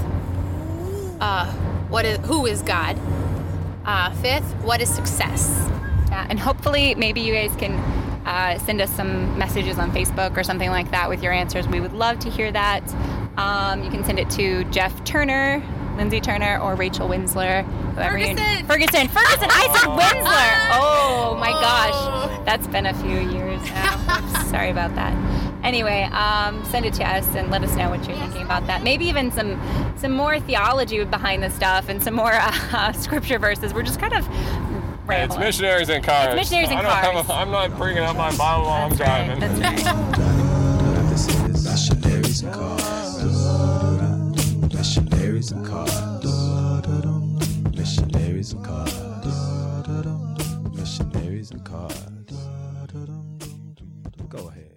uh, 1.21 1.53
what 1.89 2.05
is 2.05 2.19
who 2.27 2.47
is 2.47 2.63
God? 2.63 2.99
Uh, 3.85 4.13
fifth, 4.17 4.45
what 4.63 4.81
is 4.81 4.89
success? 4.89 5.69
Yeah, 6.09 6.27
and 6.29 6.39
hopefully, 6.39 6.95
maybe 6.95 7.21
you 7.21 7.33
guys 7.33 7.55
can 7.57 7.73
uh, 8.27 8.59
send 8.59 8.81
us 8.81 8.91
some 8.91 9.37
messages 9.39 9.79
on 9.79 9.91
Facebook 9.93 10.37
or 10.37 10.43
something 10.43 10.71
like 10.71 10.91
that 10.91 11.09
with 11.09 11.23
your 11.23 11.33
answers. 11.33 11.67
We 11.69 11.81
would 11.81 11.95
love 11.95 12.19
to 12.21 12.31
hear 12.31 12.53
that. 12.53 12.83
Um, 13.39 13.83
you 13.83 13.91
can 13.91 14.05
send 14.05 14.19
it 14.19 14.29
to 14.31 14.65
Jeff 14.65 15.05
Turner, 15.05 15.63
Lindsay 15.99 16.21
Turner, 16.21 16.59
or 16.59 16.75
Rachel 16.77 17.09
Winsler. 17.09 17.65
Whoever 17.95 18.17
you- 18.19 18.29
Ferguson! 18.29 18.67
Ferguson! 18.67 19.09
Ferguson! 19.09 19.49
I 19.51 19.69
said 19.73 19.89
Winsler! 19.91 20.81
Oh 20.81 21.37
my 21.39 21.51
Oh. 21.51 21.61
gosh. 21.61 22.45
That's 22.47 22.67
been 22.69 22.87
a 22.87 22.95
few 22.95 23.19
years 23.19 23.61
now. 23.71 23.97
Sorry 24.51 24.71
about 24.71 24.95
that. 24.95 25.13
Anyway, 25.65 26.05
um, 26.13 26.65
send 26.67 26.87
it 26.87 26.95
to 26.95 27.05
us 27.05 27.27
and 27.35 27.51
let 27.51 27.63
us 27.65 27.75
know 27.75 27.91
what 27.91 28.07
you're 28.09 28.17
thinking 28.17 28.43
about 28.43 28.67
that. 28.69 28.83
Maybe 28.85 29.07
even 29.07 29.31
some 29.33 29.61
some 29.97 30.13
more 30.13 30.39
theology 30.39 31.03
behind 31.05 31.43
the 31.43 31.51
stuff 31.51 31.89
and 31.89 32.01
some 32.03 32.15
more 32.15 32.33
uh, 32.33 32.93
scripture 32.93 33.39
verses. 33.41 33.75
We're 33.75 33.83
just 33.83 33.99
kind 34.01 34.15
of 34.15 34.27
Hey, 35.09 35.25
it's 35.25 35.37
missionaries 35.39 35.89
in 35.89 36.03
cars. 36.03 36.35
missionaries 36.37 36.71
in 36.71 36.79
cars. 36.79 37.29
A, 37.29 37.33
I'm 37.33 37.51
not 37.51 37.77
bringing 37.79 38.03
up 38.05 38.15
my 38.17 38.31
Bible 38.37 38.67
while 38.67 38.85
I'm 38.85 38.91
That's 38.95 39.01
right. 39.01 39.39
driving. 39.39 39.61
That's 39.61 39.85
right. 39.85 40.19
Missionaries 48.49 48.55
and 48.55 48.65
cars. 48.65 50.39
Missionaries 50.75 51.51
and 51.51 51.65
cars. 51.65 51.93
Go 54.29 54.49
ahead. 54.49 54.68